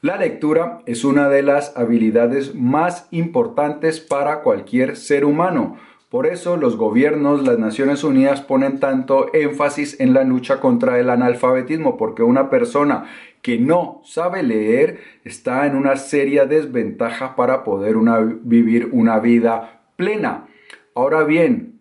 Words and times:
La 0.00 0.16
lectura 0.16 0.78
es 0.86 1.04
una 1.04 1.28
de 1.28 1.42
las 1.42 1.76
habilidades 1.76 2.54
más 2.54 3.08
importantes 3.10 3.98
para 3.98 4.42
cualquier 4.42 4.96
ser 4.96 5.24
humano. 5.24 5.76
Por 6.08 6.28
eso 6.28 6.56
los 6.56 6.76
gobiernos, 6.76 7.44
las 7.44 7.58
Naciones 7.58 8.04
Unidas 8.04 8.40
ponen 8.40 8.78
tanto 8.78 9.34
énfasis 9.34 9.98
en 9.98 10.14
la 10.14 10.22
lucha 10.22 10.60
contra 10.60 11.00
el 11.00 11.10
analfabetismo, 11.10 11.96
porque 11.96 12.22
una 12.22 12.48
persona 12.48 13.06
que 13.42 13.58
no 13.58 14.00
sabe 14.04 14.44
leer 14.44 15.00
está 15.24 15.66
en 15.66 15.74
una 15.74 15.96
seria 15.96 16.46
desventaja 16.46 17.34
para 17.34 17.64
poder 17.64 17.96
vivir 18.42 18.90
una 18.92 19.18
vida 19.18 19.82
plena. 19.96 20.46
Ahora 20.94 21.24
bien, 21.24 21.80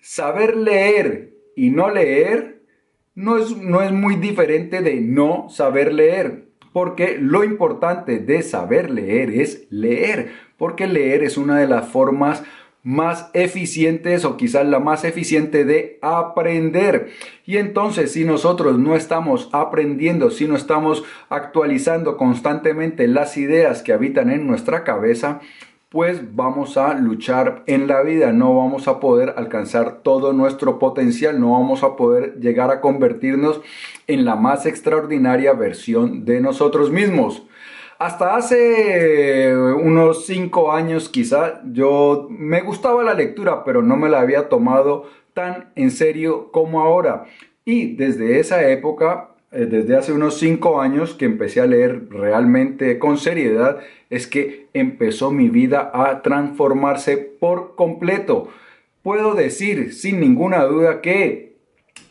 saber 0.00 0.56
leer 0.56 1.34
y 1.56 1.70
no 1.70 1.90
leer 1.90 2.62
no 3.16 3.38
es, 3.38 3.56
no 3.56 3.82
es 3.82 3.90
muy 3.90 4.14
diferente 4.14 4.82
de 4.82 5.00
no 5.00 5.48
saber 5.48 5.92
leer. 5.92 6.49
Porque 6.72 7.18
lo 7.20 7.44
importante 7.44 8.18
de 8.18 8.42
saber 8.42 8.90
leer 8.90 9.30
es 9.30 9.66
leer, 9.70 10.32
porque 10.56 10.86
leer 10.86 11.22
es 11.22 11.36
una 11.36 11.58
de 11.58 11.66
las 11.66 11.88
formas 11.88 12.42
más 12.82 13.30
eficientes 13.34 14.24
o 14.24 14.36
quizás 14.36 14.66
la 14.66 14.80
más 14.80 15.04
eficiente 15.04 15.64
de 15.64 15.98
aprender. 16.00 17.10
Y 17.44 17.58
entonces 17.58 18.12
si 18.12 18.24
nosotros 18.24 18.78
no 18.78 18.96
estamos 18.96 19.50
aprendiendo, 19.52 20.30
si 20.30 20.46
no 20.46 20.56
estamos 20.56 21.04
actualizando 21.28 22.16
constantemente 22.16 23.06
las 23.06 23.36
ideas 23.36 23.82
que 23.82 23.92
habitan 23.92 24.30
en 24.30 24.46
nuestra 24.46 24.84
cabeza, 24.84 25.40
pues 25.90 26.36
vamos 26.36 26.76
a 26.76 26.94
luchar 26.94 27.64
en 27.66 27.88
la 27.88 28.02
vida, 28.02 28.32
no 28.32 28.54
vamos 28.54 28.86
a 28.86 29.00
poder 29.00 29.34
alcanzar 29.36 30.02
todo 30.02 30.32
nuestro 30.32 30.78
potencial, 30.78 31.40
no 31.40 31.52
vamos 31.52 31.82
a 31.82 31.96
poder 31.96 32.38
llegar 32.38 32.70
a 32.70 32.80
convertirnos 32.80 33.60
en 34.06 34.24
la 34.24 34.36
más 34.36 34.66
extraordinaria 34.66 35.52
versión 35.52 36.24
de 36.24 36.40
nosotros 36.40 36.92
mismos. 36.92 37.42
Hasta 37.98 38.36
hace 38.36 39.52
unos 39.54 40.26
cinco 40.26 40.72
años 40.72 41.08
quizá 41.08 41.60
yo 41.64 42.28
me 42.30 42.60
gustaba 42.62 43.02
la 43.02 43.14
lectura, 43.14 43.64
pero 43.64 43.82
no 43.82 43.96
me 43.96 44.08
la 44.08 44.20
había 44.20 44.48
tomado 44.48 45.06
tan 45.34 45.72
en 45.74 45.90
serio 45.90 46.52
como 46.52 46.80
ahora. 46.80 47.24
Y 47.64 47.96
desde 47.96 48.38
esa 48.38 48.66
época 48.68 49.30
desde 49.50 49.96
hace 49.96 50.12
unos 50.12 50.38
cinco 50.38 50.80
años 50.80 51.14
que 51.14 51.24
empecé 51.24 51.60
a 51.60 51.66
leer 51.66 52.08
realmente 52.08 52.98
con 52.98 53.18
seriedad, 53.18 53.78
es 54.08 54.26
que 54.26 54.68
empezó 54.74 55.30
mi 55.30 55.48
vida 55.48 55.90
a 55.92 56.22
transformarse 56.22 57.16
por 57.16 57.74
completo. 57.74 58.48
Puedo 59.02 59.34
decir 59.34 59.92
sin 59.92 60.20
ninguna 60.20 60.64
duda 60.64 61.00
que 61.00 61.56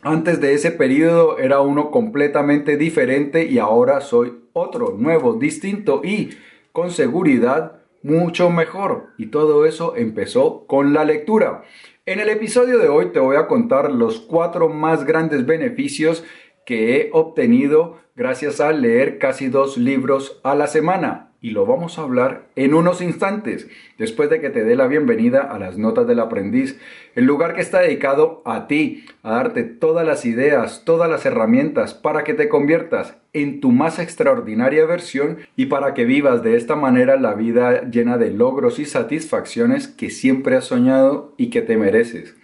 antes 0.02 0.42
de 0.42 0.54
ese 0.54 0.72
periodo 0.72 1.40
era 1.40 1.62
uno 1.62 1.92
completamente 1.92 2.78
diferente 2.78 3.46
y 3.46 3.60
ahora 3.60 4.02
soy 4.02 4.34
otro, 4.54 4.96
nuevo, 4.98 5.34
distinto 5.34 6.02
y 6.04 6.32
con 6.72 6.92
seguridad 6.92 7.82
mucho 8.02 8.50
mejor. 8.50 9.08
Y 9.18 9.28
todo 9.28 9.66
eso 9.66 9.96
empezó 9.96 10.66
con 10.68 10.94
la 10.94 11.04
lectura. 11.04 11.64
En 12.06 12.20
el 12.20 12.30
episodio 12.30 12.80
de 12.80 12.88
hoy 12.88 13.12
te 13.12 13.20
voy 13.20 13.36
a 13.36 13.48
contar 13.48 13.92
los 13.92 14.20
cuatro 14.20 14.70
más 14.70 15.06
grandes 15.06 15.46
beneficios 15.46 16.24
que 16.70 16.96
he 16.96 17.10
obtenido 17.14 17.98
gracias 18.16 18.62
a 18.62 18.72
leer 18.72 19.18
casi 19.18 19.48
dos 19.48 19.76
libros 19.76 20.40
a 20.44 20.54
la 20.54 20.68
semana. 20.68 21.32
Y 21.42 21.50
lo 21.50 21.66
vamos 21.66 21.98
a 21.98 22.04
hablar 22.04 22.44
en 22.56 22.76
unos 22.76 23.02
instantes, 23.02 23.68
después 23.98 24.30
de 24.30 24.40
que 24.40 24.52
te 24.52 24.64
dé 24.64 24.76
la 24.76 24.86
bienvenida 24.86 25.42
a 25.42 25.58
las 25.58 25.80
notas 25.80 26.06
del 26.06 26.20
aprendiz, 26.20 26.80
el 27.16 27.26
lugar 27.26 27.56
que 27.56 27.62
está 27.62 27.80
dedicado 27.80 28.44
a 28.46 28.68
ti, 28.68 29.06
a 29.24 29.32
darte 29.32 29.64
todas 29.64 30.06
las 30.06 30.26
ideas, 30.26 30.84
todas 30.86 31.10
las 31.10 31.26
herramientas 31.26 31.96
para 31.96 32.24
que 32.24 32.36
te 32.36 32.50
conviertas 32.50 33.18
en 33.34 33.62
tu 33.62 33.72
más 33.72 33.98
extraordinaria 33.98 34.86
versión 34.86 35.40
y 35.56 35.66
para 35.66 35.96
que 35.96 36.06
vivas 36.06 36.44
de 36.44 36.56
esta 36.56 36.76
manera 36.76 37.16
la 37.16 37.34
vida 37.34 37.90
llena 37.90 38.20
de 38.20 38.30
logros 38.30 38.78
y 38.78 38.86
satisfacciones 38.86 39.88
que 39.88 40.12
siempre 40.12 40.56
has 40.56 40.66
soñado 40.66 41.34
y 41.36 41.50
que 41.50 41.64
te 41.64 41.78
mereces. 41.78 42.36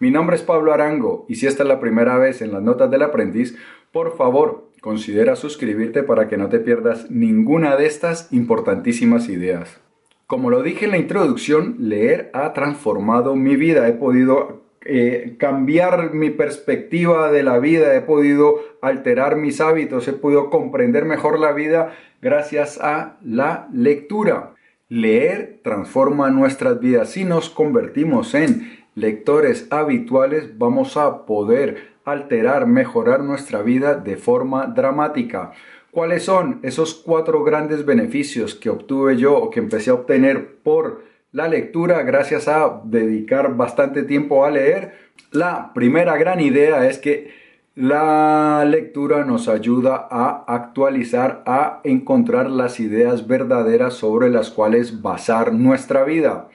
Mi 0.00 0.10
nombre 0.10 0.34
es 0.34 0.40
Pablo 0.40 0.72
Arango 0.72 1.26
y 1.28 1.34
si 1.34 1.46
esta 1.46 1.62
es 1.62 1.68
la 1.68 1.78
primera 1.78 2.16
vez 2.16 2.40
en 2.40 2.52
las 2.52 2.62
notas 2.62 2.90
del 2.90 3.02
aprendiz, 3.02 3.58
por 3.92 4.16
favor 4.16 4.70
considera 4.80 5.36
suscribirte 5.36 6.02
para 6.02 6.28
que 6.28 6.36
no 6.36 6.48
te 6.48 6.58
pierdas 6.58 7.10
ninguna 7.10 7.76
de 7.76 7.86
estas 7.86 8.32
importantísimas 8.32 9.28
ideas. 9.28 9.80
Como 10.26 10.48
lo 10.48 10.62
dije 10.62 10.84
en 10.84 10.92
la 10.92 10.98
introducción, 10.98 11.76
leer 11.80 12.30
ha 12.32 12.52
transformado 12.52 13.34
mi 13.34 13.56
vida. 13.56 13.88
He 13.88 13.92
podido 13.92 14.62
eh, 14.82 15.34
cambiar 15.38 16.14
mi 16.14 16.30
perspectiva 16.30 17.30
de 17.30 17.42
la 17.42 17.58
vida, 17.58 17.94
he 17.94 18.00
podido 18.00 18.60
alterar 18.80 19.36
mis 19.36 19.60
hábitos, 19.60 20.08
he 20.08 20.12
podido 20.12 20.48
comprender 20.48 21.04
mejor 21.04 21.38
la 21.38 21.52
vida 21.52 21.94
gracias 22.22 22.78
a 22.80 23.18
la 23.22 23.68
lectura. 23.72 24.54
Leer 24.88 25.60
transforma 25.62 26.30
nuestras 26.30 26.80
vidas. 26.80 27.10
Si 27.10 27.24
nos 27.24 27.50
convertimos 27.50 28.34
en 28.34 28.78
lectores 28.94 29.66
habituales 29.70 30.58
vamos 30.58 30.96
a 30.96 31.26
poder 31.26 31.89
alterar, 32.04 32.66
mejorar 32.66 33.22
nuestra 33.22 33.62
vida 33.62 33.94
de 33.94 34.16
forma 34.16 34.66
dramática. 34.66 35.52
¿Cuáles 35.90 36.24
son 36.24 36.60
esos 36.62 36.94
cuatro 36.94 37.42
grandes 37.42 37.84
beneficios 37.84 38.54
que 38.54 38.70
obtuve 38.70 39.16
yo 39.16 39.36
o 39.36 39.50
que 39.50 39.60
empecé 39.60 39.90
a 39.90 39.94
obtener 39.94 40.58
por 40.62 41.04
la 41.32 41.48
lectura 41.48 42.02
gracias 42.02 42.48
a 42.48 42.80
dedicar 42.84 43.56
bastante 43.56 44.04
tiempo 44.04 44.44
a 44.44 44.50
leer? 44.50 44.94
La 45.32 45.72
primera 45.74 46.16
gran 46.16 46.40
idea 46.40 46.86
es 46.88 46.98
que 46.98 47.40
la 47.74 48.64
lectura 48.66 49.24
nos 49.24 49.48
ayuda 49.48 50.08
a 50.10 50.44
actualizar, 50.46 51.42
a 51.46 51.80
encontrar 51.84 52.50
las 52.50 52.80
ideas 52.80 53.26
verdaderas 53.26 53.94
sobre 53.94 54.28
las 54.28 54.50
cuales 54.50 55.02
basar 55.02 55.52
nuestra 55.52 56.04
vida. 56.04 56.48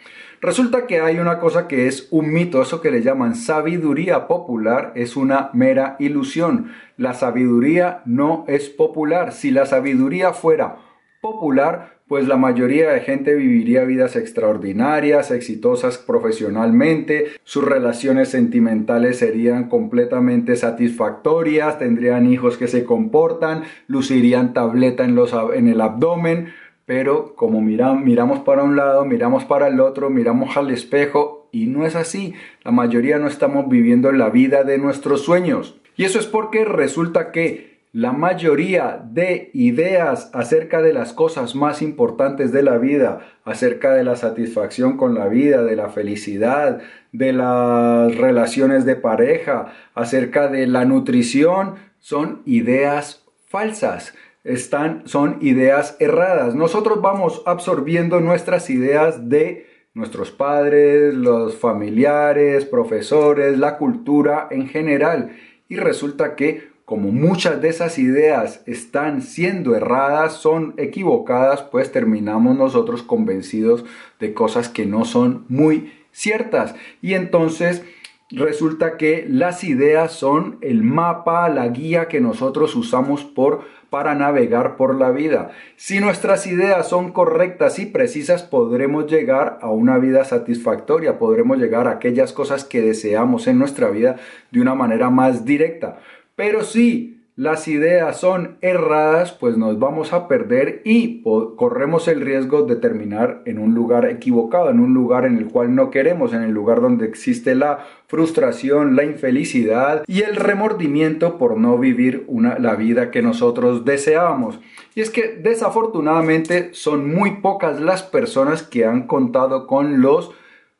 Resulta 0.46 0.86
que 0.86 1.02
hay 1.02 1.18
una 1.18 1.40
cosa 1.40 1.68
que 1.68 1.88
es 1.88 2.08
un 2.12 2.32
mito, 2.32 2.62
eso 2.62 2.80
que 2.80 2.92
le 2.92 3.02
llaman 3.02 3.34
sabiduría 3.34 4.28
popular 4.28 4.92
es 4.94 5.16
una 5.16 5.50
mera 5.54 5.96
ilusión. 5.98 6.72
La 6.98 7.16
sabiduría 7.16 8.04
no 8.06 8.46
es 8.48 8.70
popular. 8.70 9.34
Si 9.34 9.50
la 9.50 9.66
sabiduría 9.66 10.34
fuera 10.34 10.76
popular, 11.20 11.96
pues 12.08 12.28
la 12.28 12.38
mayoría 12.38 12.92
de 12.92 13.00
gente 13.00 13.34
viviría 13.34 13.86
vidas 13.86 14.16
extraordinarias, 14.16 15.32
exitosas 15.32 15.98
profesionalmente, 15.98 17.26
sus 17.44 17.64
relaciones 17.64 18.30
sentimentales 18.30 19.18
serían 19.18 19.68
completamente 19.68 20.56
satisfactorias, 20.56 21.80
tendrían 21.80 22.32
hijos 22.32 22.58
que 22.58 22.68
se 22.68 22.84
comportan, 22.84 23.64
lucirían 23.88 24.54
tableta 24.54 25.04
en, 25.04 25.18
en 25.56 25.68
el 25.68 25.82
abdomen, 25.82 26.54
pero 26.86 27.36
como 27.36 27.62
miramos 27.62 28.40
para 28.40 28.64
un 28.64 28.76
lado, 28.76 29.06
miramos 29.06 29.44
para 29.44 29.68
el 29.68 29.80
otro, 29.80 30.10
miramos 30.10 30.56
al 30.56 30.70
espejo 30.70 31.48
y 31.52 31.66
no 31.66 31.86
es 31.86 31.96
así. 31.96 32.34
La 32.64 32.72
mayoría 32.72 33.18
no 33.18 33.28
estamos 33.28 33.68
viviendo 33.68 34.12
la 34.12 34.30
vida 34.30 34.64
de 34.64 34.78
nuestros 34.78 35.24
sueños. 35.24 35.80
Y 35.98 36.04
eso 36.04 36.20
es 36.20 36.28
porque 36.28 36.64
resulta 36.64 37.32
que 37.32 37.76
la 37.92 38.12
mayoría 38.12 39.02
de 39.04 39.50
ideas 39.54 40.30
acerca 40.34 40.82
de 40.82 40.92
las 40.92 41.14
cosas 41.14 41.56
más 41.56 41.82
importantes 41.82 42.52
de 42.52 42.62
la 42.62 42.78
vida, 42.78 43.22
acerca 43.46 43.94
de 43.94 44.04
la 44.04 44.18
satisfacción 44.18 44.98
con 44.98 45.16
la 45.16 45.28
vida, 45.28 45.64
de 45.64 45.78
la 45.78 45.90
felicidad, 45.90 46.82
de 47.14 47.32
las 47.32 48.14
relaciones 48.16 48.84
de 48.86 48.98
pareja, 48.98 49.74
acerca 49.94 50.50
de 50.50 50.68
la 50.68 50.84
nutrición, 50.84 51.76
son 52.00 52.42
ideas 52.46 53.24
falsas 53.48 54.14
están, 54.46 55.02
son 55.06 55.40
ideas 55.42 55.98
erradas. 56.00 56.56
Nosotros 56.56 57.02
vamos 57.02 57.42
absorbiendo 57.46 58.22
nuestras 58.22 58.70
ideas 58.70 59.28
de 59.28 59.68
nuestros 59.94 60.32
padres, 60.32 61.14
los 61.14 61.56
familiares, 61.56 62.66
profesores, 62.66 63.58
la 63.58 63.78
cultura 63.78 64.48
en 64.52 64.68
general. 64.70 65.36
Y 65.68 65.78
resulta 65.78 66.36
que 66.36 66.76
como 66.86 67.12
muchas 67.12 67.62
de 67.62 67.70
esas 67.70 67.98
ideas 67.98 68.62
están 68.68 69.24
siendo 69.24 69.76
erradas, 69.76 70.34
son 70.34 70.76
equivocadas, 70.78 71.64
pues 71.64 71.92
terminamos 71.92 72.56
nosotros 72.56 73.02
convencidos 73.02 73.84
de 74.20 74.36
cosas 74.36 74.70
que 74.70 74.86
no 74.86 75.04
son 75.04 75.46
muy 75.50 75.92
ciertas. 76.12 76.76
Y 77.02 77.16
entonces 77.16 77.84
resulta 78.30 78.98
que 78.98 79.26
las 79.28 79.64
ideas 79.64 80.12
son 80.12 80.60
el 80.62 80.84
mapa, 80.84 81.50
la 81.50 81.68
guía 81.70 82.08
que 82.08 82.22
nosotros 82.22 82.76
usamos 82.76 83.24
por 83.24 83.62
para 83.96 84.14
navegar 84.14 84.76
por 84.76 84.94
la 84.94 85.10
vida. 85.12 85.52
Si 85.78 86.02
nuestras 86.02 86.48
ideas 86.48 86.90
son 86.90 87.14
correctas 87.14 87.80
y 87.80 87.86
precisas, 87.86 88.44
podremos 88.44 89.10
llegar 89.10 89.58
a 89.62 89.70
una 89.70 89.98
vida 90.00 90.26
satisfactoria, 90.26 91.18
podremos 91.18 91.58
llegar 91.58 91.88
a 91.88 91.92
aquellas 91.92 92.34
cosas 92.34 92.66
que 92.66 92.82
deseamos 92.82 93.48
en 93.48 93.58
nuestra 93.58 93.90
vida 93.92 94.18
de 94.52 94.60
una 94.60 94.76
manera 94.76 95.10
más 95.10 95.46
directa. 95.46 96.00
Pero 96.36 96.66
si 96.66 97.15
las 97.38 97.68
ideas 97.68 98.18
son 98.18 98.58
erradas, 98.62 99.34
pues 99.34 99.58
nos 99.58 99.78
vamos 99.78 100.14
a 100.14 100.30
perder 100.30 100.82
y 100.86 101.22
corremos 101.58 102.08
el 102.08 102.22
riesgo 102.22 102.62
de 102.62 102.78
terminar 102.78 103.42
en 103.46 103.60
un 103.60 103.76
lugar 103.76 104.10
equivocado, 104.10 104.70
en 104.70 104.80
un 104.80 104.94
lugar 104.94 105.26
en 105.26 105.38
el 105.38 105.48
cual 105.48 105.76
no 105.76 105.92
queremos, 105.92 106.32
en 106.32 106.44
el 106.44 106.52
lugar 106.52 106.80
donde 106.80 107.06
existe 107.06 107.54
la 107.54 107.80
frustración, 108.08 108.96
la 108.96 109.04
infelicidad 109.04 110.06
y 110.08 110.22
el 110.22 110.38
remordimiento 110.38 111.38
por 111.38 111.58
no 111.58 111.78
vivir 111.78 112.26
la 112.58 112.76
vida 112.76 113.12
que 113.12 113.22
nosotros 113.22 113.84
deseábamos. 113.84 114.62
Y 114.96 115.02
es 115.02 115.10
que 115.10 115.36
desafortunadamente 115.36 116.70
son 116.74 117.14
muy 117.14 117.42
pocas 117.42 117.82
las 117.82 118.02
personas 118.02 118.64
que 118.64 118.86
han 118.86 119.08
contado 119.08 119.68
con 119.68 120.02
los 120.02 120.32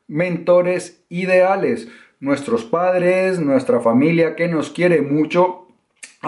mentores 0.08 1.04
ideales. 1.10 1.88
Nuestros 2.18 2.64
padres, 2.64 3.40
nuestra 3.40 3.80
familia 3.80 4.36
que 4.36 4.48
nos 4.48 4.70
quiere 4.70 5.02
mucho, 5.02 5.65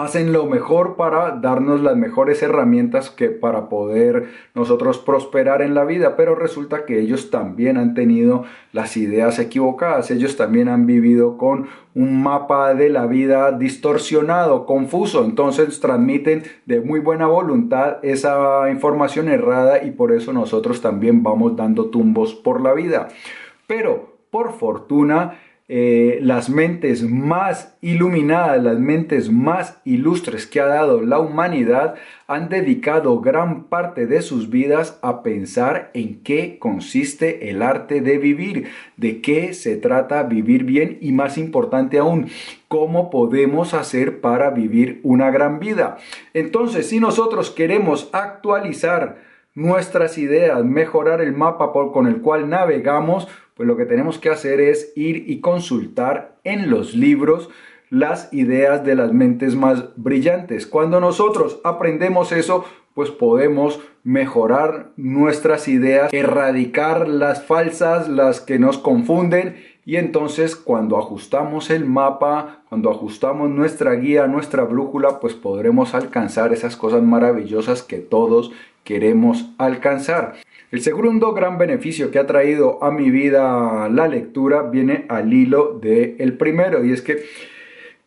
hacen 0.03 0.31
lo 0.31 0.45
mejor 0.45 0.95
para 0.95 1.31
darnos 1.31 1.81
las 1.81 1.95
mejores 1.97 2.41
herramientas 2.41 3.09
que 3.09 3.29
para 3.29 3.69
poder 3.69 4.29
nosotros 4.55 4.97
prosperar 4.97 5.61
en 5.61 5.73
la 5.73 5.83
vida, 5.83 6.15
pero 6.15 6.35
resulta 6.35 6.85
que 6.85 6.99
ellos 6.99 7.29
también 7.29 7.77
han 7.77 7.93
tenido 7.93 8.45
las 8.71 8.97
ideas 8.97 9.39
equivocadas, 9.39 10.11
ellos 10.11 10.37
también 10.37 10.69
han 10.69 10.85
vivido 10.85 11.37
con 11.37 11.67
un 11.95 12.21
mapa 12.23 12.73
de 12.73 12.89
la 12.89 13.07
vida 13.07 13.51
distorsionado, 13.51 14.65
confuso, 14.65 15.25
entonces 15.25 15.79
transmiten 15.79 16.43
de 16.65 16.81
muy 16.81 16.99
buena 16.99 17.27
voluntad 17.27 17.97
esa 18.03 18.69
información 18.71 19.27
errada 19.27 19.83
y 19.83 19.91
por 19.91 20.13
eso 20.13 20.31
nosotros 20.33 20.81
también 20.81 21.23
vamos 21.23 21.55
dando 21.55 21.85
tumbos 21.85 22.33
por 22.33 22.61
la 22.61 22.73
vida. 22.73 23.09
Pero 23.67 24.17
por 24.31 24.53
fortuna, 24.53 25.39
eh, 25.71 26.17
las 26.23 26.49
mentes 26.49 27.03
más 27.03 27.77
iluminadas, 27.79 28.63
las 28.63 28.79
mentes 28.79 29.31
más 29.31 29.79
ilustres 29.85 30.47
que 30.47 30.59
ha 30.59 30.65
dado 30.65 31.03
la 31.03 31.19
humanidad 31.19 31.93
han 32.25 32.49
dedicado 32.49 33.19
gran 33.21 33.65
parte 33.65 34.07
de 34.07 34.23
sus 34.23 34.49
vidas 34.49 34.97
a 35.03 35.21
pensar 35.21 35.91
en 35.93 36.23
qué 36.23 36.57
consiste 36.57 37.51
el 37.51 37.61
arte 37.61 38.01
de 38.01 38.17
vivir, 38.17 38.69
de 38.97 39.21
qué 39.21 39.53
se 39.53 39.77
trata 39.77 40.23
vivir 40.23 40.63
bien 40.63 40.97
y 41.01 41.11
más 41.11 41.37
importante 41.37 41.99
aún, 41.99 42.29
cómo 42.67 43.11
podemos 43.11 43.75
hacer 43.75 44.21
para 44.21 44.49
vivir 44.49 44.99
una 45.03 45.29
gran 45.29 45.59
vida. 45.59 45.97
Entonces, 46.33 46.89
si 46.89 46.99
nosotros 46.99 47.51
queremos 47.51 48.09
actualizar 48.11 49.17
nuestras 49.53 50.17
ideas, 50.17 50.63
mejorar 50.63 51.21
el 51.21 51.33
mapa 51.33 51.71
con 51.71 52.07
el 52.07 52.21
cual 52.21 52.49
navegamos, 52.49 53.27
pues 53.59 53.67
lo 53.67 53.75
que 53.75 53.85
tenemos 53.85 54.19
que 54.19 54.29
hacer 54.29 54.61
es 54.61 54.93
ir 54.95 55.29
y 55.29 55.41
consultar 55.41 56.37
en 56.45 56.69
los 56.69 56.95
libros 56.95 57.49
las 57.89 58.33
ideas 58.33 58.85
de 58.85 58.95
las 58.95 59.11
mentes 59.11 59.53
más 59.57 59.83
brillantes. 59.97 60.65
Cuando 60.65 61.01
nosotros 61.01 61.59
aprendemos 61.65 62.31
eso, 62.31 62.63
pues 62.93 63.11
podemos 63.11 63.81
mejorar 64.05 64.91
nuestras 64.95 65.67
ideas, 65.67 66.13
erradicar 66.13 67.09
las 67.09 67.43
falsas, 67.43 68.07
las 68.07 68.39
que 68.39 68.59
nos 68.59 68.77
confunden 68.77 69.57
y 69.83 69.97
entonces 69.97 70.55
cuando 70.55 70.97
ajustamos 70.97 71.69
el 71.69 71.83
mapa, 71.83 72.63
cuando 72.69 72.89
ajustamos 72.89 73.49
nuestra 73.49 73.91
guía, 73.95 74.25
nuestra 74.27 74.63
brújula, 74.63 75.19
pues 75.19 75.33
podremos 75.33 75.95
alcanzar 75.95 76.53
esas 76.53 76.77
cosas 76.77 77.03
maravillosas 77.03 77.83
que 77.83 77.97
todos 77.97 78.53
queremos 78.85 79.49
alcanzar. 79.57 80.35
El 80.71 80.81
segundo 80.81 81.33
gran 81.33 81.57
beneficio 81.57 82.11
que 82.11 82.19
ha 82.19 82.27
traído 82.27 82.83
a 82.83 82.91
mi 82.91 83.09
vida 83.09 83.89
la 83.89 84.07
lectura 84.07 84.61
viene 84.61 85.05
al 85.09 85.33
hilo 85.33 85.79
del 85.81 86.15
el 86.19 86.37
primero 86.37 86.85
y 86.85 86.91
es 86.91 87.01
que 87.01 87.23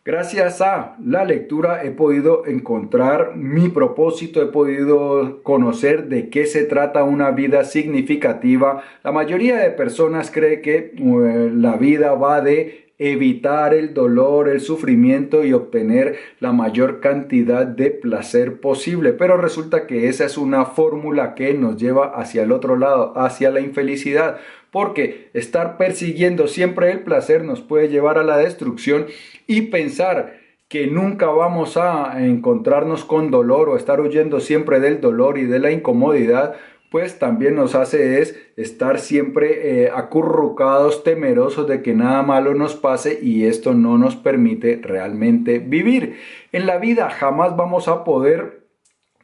gracias 0.05 0.61
a 0.61 0.95
la 1.03 1.25
lectura 1.25 1.83
he 1.83 1.91
podido 1.91 2.45
encontrar 2.45 3.35
mi 3.35 3.67
propósito, 3.67 4.41
he 4.41 4.45
podido 4.45 5.43
conocer 5.43 6.07
de 6.07 6.29
qué 6.29 6.45
se 6.45 6.63
trata 6.63 7.03
una 7.03 7.31
vida 7.31 7.65
significativa. 7.65 8.81
La 9.03 9.11
mayoría 9.11 9.57
de 9.57 9.71
personas 9.71 10.31
cree 10.31 10.61
que 10.61 10.93
eh, 10.95 11.51
la 11.53 11.75
vida 11.75 12.13
va 12.13 12.39
de 12.39 12.82
evitar 12.97 13.73
el 13.73 13.93
dolor, 13.93 14.49
el 14.49 14.61
sufrimiento 14.61 15.43
y 15.43 15.53
obtener 15.53 16.17
la 16.39 16.51
mayor 16.51 16.99
cantidad 16.99 17.65
de 17.65 17.91
placer 17.91 18.59
posible. 18.59 19.13
Pero 19.13 19.37
resulta 19.37 19.87
que 19.87 20.07
esa 20.07 20.25
es 20.25 20.37
una 20.37 20.65
fórmula 20.65 21.35
que 21.35 21.53
nos 21.53 21.77
lleva 21.77 22.07
hacia 22.15 22.43
el 22.43 22.51
otro 22.51 22.77
lado, 22.77 23.13
hacia 23.17 23.51
la 23.51 23.59
infelicidad. 23.59 24.37
Porque 24.71 25.29
estar 25.33 25.77
persiguiendo 25.77 26.47
siempre 26.47 26.91
el 26.91 27.01
placer 27.01 27.43
nos 27.43 27.61
puede 27.61 27.89
llevar 27.89 28.17
a 28.17 28.23
la 28.23 28.37
destrucción 28.37 29.05
y 29.47 29.63
pensar 29.63 30.41
que 30.67 30.87
nunca 30.87 31.27
vamos 31.27 31.77
a 31.77 32.25
encontrarnos 32.25 33.05
con 33.05 33.29
dolor 33.29 33.69
o 33.69 33.77
estar 33.77 34.01
huyendo 34.01 34.39
siempre 34.39 34.79
del 34.79 35.01
dolor 35.01 35.37
y 35.37 35.45
de 35.45 35.59
la 35.59 35.69
incomodidad, 35.69 36.55
pues 36.93 37.17
también 37.17 37.55
nos 37.55 37.73
hace 37.73 38.21
es 38.21 38.39
estar 38.55 38.99
siempre 38.99 39.85
eh, 39.85 39.89
acurrucados, 39.89 41.03
temerosos 41.03 41.67
de 41.67 41.81
que 41.81 41.95
nada 41.95 42.21
malo 42.21 42.53
nos 42.53 42.75
pase 42.75 43.17
y 43.19 43.45
esto 43.45 43.73
no 43.73 43.97
nos 43.97 44.15
permite 44.15 44.79
realmente 44.79 45.57
vivir. 45.57 46.19
En 46.51 46.67
la 46.67 46.77
vida 46.77 47.09
jamás 47.09 47.57
vamos 47.57 47.87
a 47.87 48.03
poder 48.03 48.67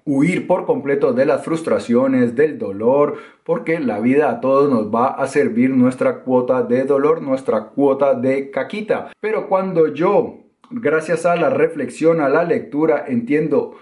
huir 0.03 0.47
por 0.47 0.65
completo 0.65 1.13
de 1.13 1.27
las 1.27 1.45
frustraciones, 1.45 2.35
del 2.35 2.57
dolor, 2.57 3.17
porque 3.43 3.79
la 3.79 3.99
vida 3.99 4.31
a 4.31 4.41
todos 4.41 4.67
nos 4.67 4.91
va 4.91 5.09
a 5.09 5.27
servir 5.27 5.69
nuestra 5.69 6.21
cuota 6.21 6.63
de 6.63 6.85
dolor, 6.85 7.21
nuestra 7.21 7.65
cuota 7.65 8.15
de 8.15 8.49
caquita. 8.49 9.11
Pero 9.19 9.47
cuando 9.47 9.93
yo, 9.93 10.39
gracias 10.71 11.23
a 11.27 11.35
la 11.35 11.51
reflexión, 11.51 12.19
a 12.19 12.29
la 12.29 12.45
lectura, 12.45 13.05
entiendo 13.07 13.75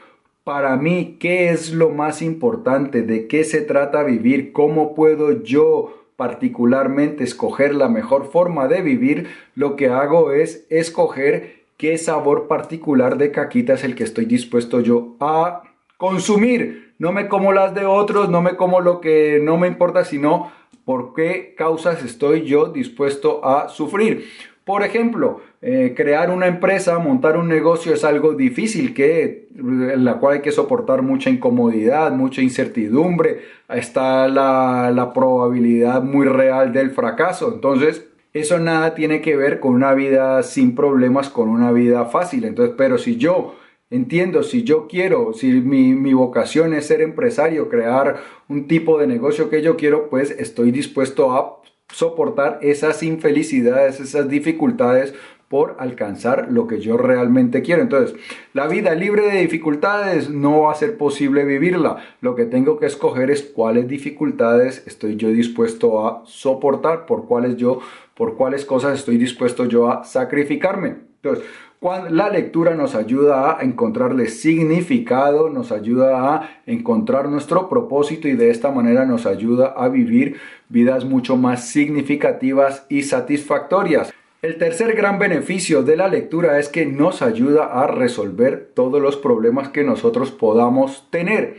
para 0.47 0.77
mí, 0.77 1.17
¿qué 1.19 1.49
es 1.49 1.73
lo 1.73 1.89
más 1.89 2.21
importante? 2.21 3.01
¿De 3.01 3.27
qué 3.27 3.43
se 3.43 3.59
trata 3.59 4.03
vivir? 4.03 4.53
¿Cómo 4.53 4.95
puedo 4.95 5.43
yo 5.43 6.05
particularmente 6.15 7.25
escoger 7.25 7.75
la 7.75 7.89
mejor 7.89 8.31
forma 8.31 8.69
de 8.69 8.81
vivir? 8.81 9.27
Lo 9.55 9.75
que 9.75 9.89
hago 9.89 10.31
es 10.31 10.65
escoger 10.69 11.65
qué 11.75 11.97
sabor 11.97 12.47
particular 12.47 13.17
de 13.17 13.33
caquita 13.33 13.73
es 13.73 13.83
el 13.83 13.93
que 13.93 14.05
estoy 14.05 14.23
dispuesto 14.23 14.79
yo 14.79 15.17
a 15.19 15.63
consumir. 15.97 16.93
No 16.97 17.11
me 17.11 17.27
como 17.27 17.51
las 17.51 17.75
de 17.75 17.85
otros, 17.85 18.29
no 18.29 18.41
me 18.41 18.55
como 18.55 18.79
lo 18.79 19.01
que 19.01 19.41
no 19.43 19.57
me 19.57 19.67
importa, 19.67 20.05
sino 20.05 20.49
por 20.85 21.13
qué 21.13 21.55
causas 21.57 22.01
estoy 22.05 22.45
yo 22.45 22.67
dispuesto 22.67 23.43
a 23.43 23.67
sufrir. 23.67 24.23
Por 24.67 24.83
ejemplo, 24.83 25.39
eh, 25.61 25.93
crear 25.95 26.29
una 26.29 26.45
empresa, 26.45 26.99
montar 26.99 27.37
un 27.37 27.47
negocio 27.47 27.93
es 27.93 28.03
algo 28.03 28.33
difícil, 28.33 28.93
que, 28.93 29.47
en 29.55 30.03
la 30.03 30.19
cual 30.19 30.35
hay 30.35 30.41
que 30.41 30.51
soportar 30.51 31.03
mucha 31.03 31.29
incomodidad, 31.29 32.11
mucha 32.11 32.41
incertidumbre, 32.41 33.39
está 33.69 34.27
la, 34.27 34.91
la 34.93 35.13
probabilidad 35.13 36.03
muy 36.03 36.27
real 36.27 36.73
del 36.73 36.91
fracaso. 36.91 37.49
Entonces, 37.53 38.09
eso 38.33 38.59
nada 38.59 38.93
tiene 38.93 39.21
que 39.21 39.37
ver 39.37 39.61
con 39.61 39.73
una 39.73 39.93
vida 39.93 40.43
sin 40.43 40.75
problemas, 40.75 41.29
con 41.29 41.47
una 41.47 41.71
vida 41.71 42.03
fácil. 42.03 42.43
Entonces, 42.43 42.75
pero 42.77 42.97
si 42.97 43.15
yo 43.15 43.55
entiendo, 43.89 44.43
si 44.43 44.63
yo 44.63 44.85
quiero, 44.89 45.31
si 45.31 45.49
mi, 45.61 45.93
mi, 45.93 46.11
vocación 46.11 46.73
es 46.73 46.87
ser 46.87 46.99
empresario, 46.99 47.69
crear 47.69 48.17
un 48.49 48.67
tipo 48.67 48.99
de 48.99 49.07
negocio 49.07 49.49
que 49.49 49.61
yo 49.61 49.77
quiero, 49.77 50.09
pues 50.09 50.29
estoy 50.31 50.71
dispuesto 50.71 51.31
a 51.31 51.61
soportar 51.91 52.59
esas 52.61 53.03
infelicidades, 53.03 53.99
esas 53.99 54.29
dificultades 54.29 55.13
por 55.47 55.77
alcanzar 55.79 56.51
lo 56.51 56.67
que 56.67 56.81
yo 56.81 56.97
realmente 56.97 57.61
quiero. 57.61 57.81
Entonces, 57.81 58.17
la 58.53 58.67
vida 58.67 58.93
libre 58.95 59.27
de 59.27 59.39
dificultades 59.39 60.29
no 60.29 60.63
va 60.63 60.73
a 60.73 60.75
ser 60.75 60.97
posible 60.97 61.45
vivirla. 61.45 62.03
Lo 62.19 62.35
que 62.35 62.45
tengo 62.45 62.79
que 62.79 62.85
escoger 62.85 63.31
es 63.31 63.43
cuáles 63.43 63.87
dificultades 63.87 64.83
estoy 64.85 65.15
yo 65.15 65.29
dispuesto 65.29 66.05
a 66.05 66.23
soportar, 66.25 67.05
por 67.05 67.27
cuáles 67.27 67.55
yo, 67.55 67.79
por 68.13 68.35
cuáles 68.35 68.65
cosas 68.65 68.99
estoy 68.99 69.17
dispuesto 69.17 69.65
yo 69.65 69.89
a 69.89 70.03
sacrificarme. 70.03 70.97
Entonces, 71.21 71.45
la 71.81 72.29
lectura 72.29 72.73
nos 72.75 72.95
ayuda 72.95 73.59
a 73.59 73.63
encontrarle 73.63 74.27
significado, 74.27 75.49
nos 75.49 75.71
ayuda 75.71 76.35
a 76.35 76.61
encontrar 76.65 77.29
nuestro 77.29 77.69
propósito 77.69 78.27
y 78.27 78.33
de 78.33 78.49
esta 78.49 78.71
manera 78.71 79.05
nos 79.05 79.25
ayuda 79.25 79.73
a 79.77 79.87
vivir 79.87 80.37
vidas 80.69 81.05
mucho 81.05 81.37
más 81.37 81.67
significativas 81.67 82.85
y 82.89 83.03
satisfactorias. 83.03 84.11
El 84.41 84.57
tercer 84.57 84.95
gran 84.95 85.19
beneficio 85.19 85.83
de 85.83 85.97
la 85.97 86.07
lectura 86.07 86.59
es 86.59 86.69
que 86.69 86.85
nos 86.85 87.21
ayuda 87.21 87.65
a 87.65 87.87
resolver 87.87 88.71
todos 88.73 89.01
los 89.01 89.15
problemas 89.15 89.69
que 89.69 89.83
nosotros 89.83 90.31
podamos 90.31 91.07
tener. 91.11 91.57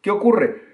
¿Qué 0.00 0.10
ocurre? 0.10 0.69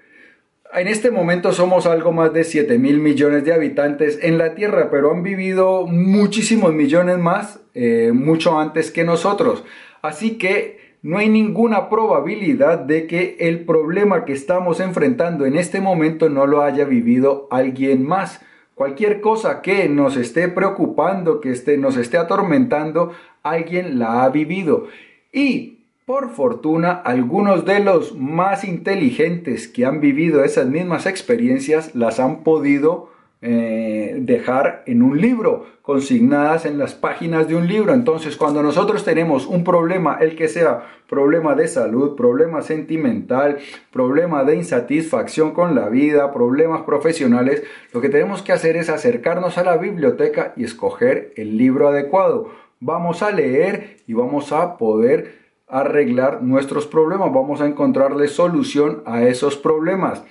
En 0.73 0.87
este 0.87 1.11
momento 1.11 1.53
somos 1.53 1.85
algo 1.85 2.11
más 2.11 2.33
de 2.33 2.43
7 2.43 2.77
mil 2.77 2.99
millones 2.99 3.45
de 3.45 3.53
habitantes 3.53 4.19
en 4.21 4.37
la 4.37 4.53
Tierra, 4.53 4.89
pero 4.91 5.11
han 5.11 5.23
vivido 5.23 5.87
muchísimos 5.87 6.73
millones 6.73 7.17
más 7.17 7.61
eh, 7.73 8.11
mucho 8.13 8.59
antes 8.59 8.91
que 8.91 9.03
nosotros. 9.03 9.63
Así 10.01 10.37
que 10.37 10.97
no 11.01 11.19
hay 11.19 11.29
ninguna 11.29 11.89
probabilidad 11.89 12.79
de 12.79 13.07
que 13.07 13.37
el 13.39 13.65
problema 13.65 14.25
que 14.25 14.33
estamos 14.33 14.79
enfrentando 14.79 15.45
en 15.45 15.55
este 15.55 15.79
momento 15.79 16.27
no 16.27 16.45
lo 16.45 16.61
haya 16.61 16.83
vivido 16.83 17.47
alguien 17.49 18.05
más. 18.05 18.41
Cualquier 18.75 19.21
cosa 19.21 19.61
que 19.61 19.87
nos 19.87 20.17
esté 20.17 20.49
preocupando, 20.49 21.39
que 21.39 21.51
esté, 21.51 21.77
nos 21.77 21.97
esté 21.97 22.17
atormentando, 22.17 23.13
alguien 23.41 23.99
la 23.99 24.23
ha 24.23 24.29
vivido. 24.29 24.87
Y 25.31 25.76
Por 26.07 26.29
fortuna, 26.29 26.93
algunos 26.93 27.65
de 27.65 27.81
los 27.81 28.15
más 28.15 28.63
inteligentes 28.63 29.67
que 29.67 29.85
han 29.85 29.99
vivido 29.99 30.41
esas 30.45 30.67
mismas 30.67 31.05
experiencias 31.05 31.95
las 31.95 32.21
han 32.21 32.43
podido 32.43 33.09
eh, 33.41 34.15
dejar 34.21 34.83
en 34.85 35.01
un 35.01 35.19
libro, 35.19 35.65
consignadas 35.81 36.65
en 36.65 36.77
las 36.77 36.95
páginas 36.95 37.49
de 37.49 37.57
un 37.57 37.67
libro. 37.67 37.93
Entonces, 37.93 38.37
cuando 38.37 38.63
nosotros 38.63 39.03
tenemos 39.03 39.47
un 39.47 39.65
problema, 39.65 40.17
el 40.21 40.37
que 40.37 40.47
sea 40.47 40.85
problema 41.09 41.55
de 41.55 41.67
salud, 41.67 42.15
problema 42.15 42.61
sentimental, 42.61 43.57
problema 43.91 44.45
de 44.45 44.55
insatisfacción 44.55 45.51
con 45.51 45.75
la 45.75 45.89
vida, 45.89 46.31
problemas 46.31 46.83
profesionales, 46.83 47.63
lo 47.91 47.99
que 47.99 48.07
tenemos 48.07 48.41
que 48.43 48.53
hacer 48.53 48.77
es 48.77 48.87
acercarnos 48.87 49.57
a 49.57 49.65
la 49.65 49.75
biblioteca 49.75 50.53
y 50.55 50.63
escoger 50.63 51.33
el 51.35 51.57
libro 51.57 51.89
adecuado. 51.89 52.49
Vamos 52.79 53.23
a 53.23 53.31
leer 53.31 53.97
y 54.07 54.13
vamos 54.13 54.53
a 54.53 54.77
poder 54.77 55.46
arreglar 55.67 56.41
nuestros 56.41 56.87
problemas, 56.87 57.33
vamos 57.33 57.61
a 57.61 57.67
encontrarle 57.67 58.27
solución 58.27 59.03
a 59.05 59.23
esos 59.23 59.57
problemas. 59.57 60.23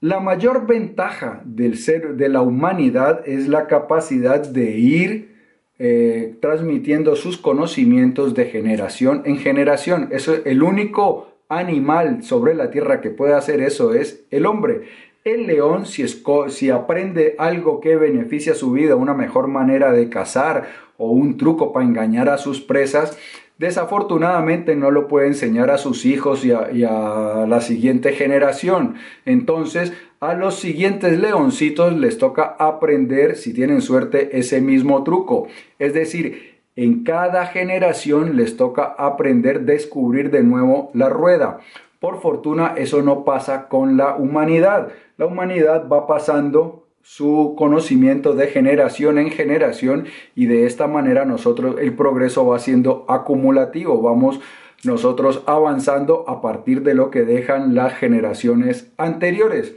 La 0.00 0.20
mayor 0.20 0.66
ventaja 0.66 1.40
del 1.44 1.78
ser 1.78 2.16
de 2.16 2.28
la 2.28 2.42
humanidad 2.42 3.22
es 3.26 3.48
la 3.48 3.66
capacidad 3.66 4.46
de 4.46 4.76
ir 4.76 5.34
eh, 5.78 6.36
transmitiendo 6.40 7.16
sus 7.16 7.38
conocimientos 7.38 8.34
de 8.34 8.44
generación 8.44 9.22
en 9.24 9.38
generación. 9.38 10.08
Eso, 10.12 10.34
el 10.44 10.62
único 10.62 11.28
animal 11.48 12.22
sobre 12.22 12.54
la 12.54 12.70
tierra 12.70 13.00
que 13.00 13.10
puede 13.10 13.34
hacer 13.34 13.60
eso 13.60 13.94
es 13.94 14.24
el 14.30 14.46
hombre. 14.46 14.82
El 15.24 15.46
león, 15.46 15.86
si, 15.86 16.06
si 16.48 16.70
aprende 16.70 17.34
algo 17.38 17.80
que 17.80 17.96
beneficia 17.96 18.54
su 18.54 18.72
vida, 18.72 18.94
una 18.94 19.14
mejor 19.14 19.48
manera 19.48 19.90
de 19.90 20.10
cazar 20.10 20.68
o 20.98 21.10
un 21.10 21.38
truco 21.38 21.72
para 21.72 21.86
engañar 21.86 22.28
a 22.28 22.36
sus 22.36 22.60
presas, 22.60 23.18
desafortunadamente 23.58 24.74
no 24.76 24.90
lo 24.90 25.06
puede 25.08 25.28
enseñar 25.28 25.70
a 25.70 25.78
sus 25.78 26.04
hijos 26.04 26.44
y 26.44 26.52
a, 26.52 27.46
la 27.46 27.60
siguiente 27.60 28.12
generación. 28.12 28.96
Entonces, 29.24 29.92
a 30.20 30.34
los 30.34 30.56
siguientes 30.56 31.18
leoncitos 31.18 31.92
les 31.92 32.18
toca 32.18 32.56
aprender, 32.58 33.36
si 33.36 33.52
tienen 33.52 33.80
suerte, 33.80 34.38
ese 34.38 34.60
mismo 34.60 35.04
truco. 35.04 35.48
Es 35.78 35.94
decir, 35.94 36.60
en 36.76 37.04
cada 37.04 37.46
generación 37.46 38.36
les 38.36 38.56
toca 38.56 38.94
aprender, 38.98 39.60
descubrir 39.60 40.30
de 40.30 40.42
nuevo 40.42 40.90
la 40.94 41.08
rueda. 41.08 41.60
Por 42.00 42.20
fortuna, 42.20 42.74
eso 42.76 43.02
no 43.02 43.24
pasa 43.24 43.68
con 43.68 43.96
la 43.96 44.16
humanidad. 44.16 44.88
La 45.16 45.26
humanidad 45.26 45.88
va 45.88 46.06
pasando 46.06 46.83
su 47.04 47.54
conocimiento 47.56 48.32
de 48.34 48.46
generación 48.46 49.18
en 49.18 49.30
generación 49.30 50.06
y 50.34 50.46
de 50.46 50.64
esta 50.64 50.86
manera 50.86 51.26
nosotros 51.26 51.76
el 51.78 51.92
progreso 51.92 52.46
va 52.46 52.58
siendo 52.58 53.04
acumulativo, 53.08 54.00
vamos 54.00 54.40
nosotros 54.84 55.42
avanzando 55.46 56.24
a 56.26 56.40
partir 56.40 56.82
de 56.82 56.94
lo 56.94 57.10
que 57.10 57.24
dejan 57.24 57.74
las 57.74 57.92
generaciones 57.94 58.90
anteriores. 58.96 59.76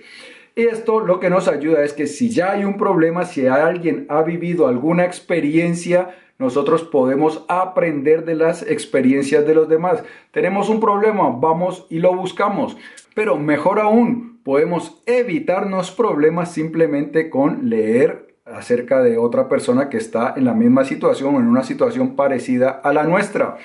Esto 0.56 1.02
lo 1.02 1.20
que 1.20 1.30
nos 1.30 1.50
ayuda 1.50 1.84
es 1.84 1.92
que 1.92 2.08
si 2.08 2.30
ya 2.30 2.52
hay 2.52 2.64
un 2.64 2.78
problema, 2.78 3.26
si 3.26 3.46
alguien 3.46 4.06
ha 4.08 4.22
vivido 4.22 4.68
alguna 4.68 5.04
experiencia, 5.04 6.16
nosotros 6.40 6.84
podemos 6.84 7.44
aprender 7.50 8.24
de 8.24 8.36
las 8.36 8.64
experiencias 8.64 9.46
de 9.46 9.54
los 9.54 9.68
demás. 9.68 10.02
Tenemos 10.32 10.70
un 10.70 10.80
problema, 10.80 11.30
vamos 11.30 11.86
y 11.90 12.00
lo 12.00 12.16
buscamos. 12.16 12.78
Pero 13.14 13.38
mejor 13.38 13.80
aún, 13.80 14.37
podemos 14.48 15.02
evitarnos 15.06 15.92
problemas 15.92 16.54
simplemente 16.54 17.30
con 17.30 17.70
leer 17.70 18.34
acerca 18.46 19.04
de 19.04 19.18
otra 19.18 19.50
persona 19.50 19.90
que 19.90 19.98
está 19.98 20.36
en 20.38 20.46
la 20.46 20.54
misma 20.54 20.86
situación 20.86 21.36
o 21.36 21.40
en 21.40 21.48
una 21.48 21.64
situación 21.64 22.16
parecida 22.16 22.70
a 22.70 22.94
la 22.94 23.04
nuestra. 23.04 23.58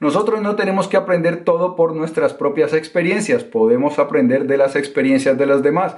Nosotros 0.00 0.40
no 0.40 0.56
tenemos 0.56 0.88
que 0.88 0.96
aprender 0.96 1.44
todo 1.44 1.76
por 1.76 1.94
nuestras 1.94 2.32
propias 2.32 2.72
experiencias, 2.72 3.44
podemos 3.44 3.98
aprender 3.98 4.46
de 4.46 4.56
las 4.56 4.76
experiencias 4.76 5.36
de 5.36 5.44
los 5.44 5.62
demás. 5.62 5.96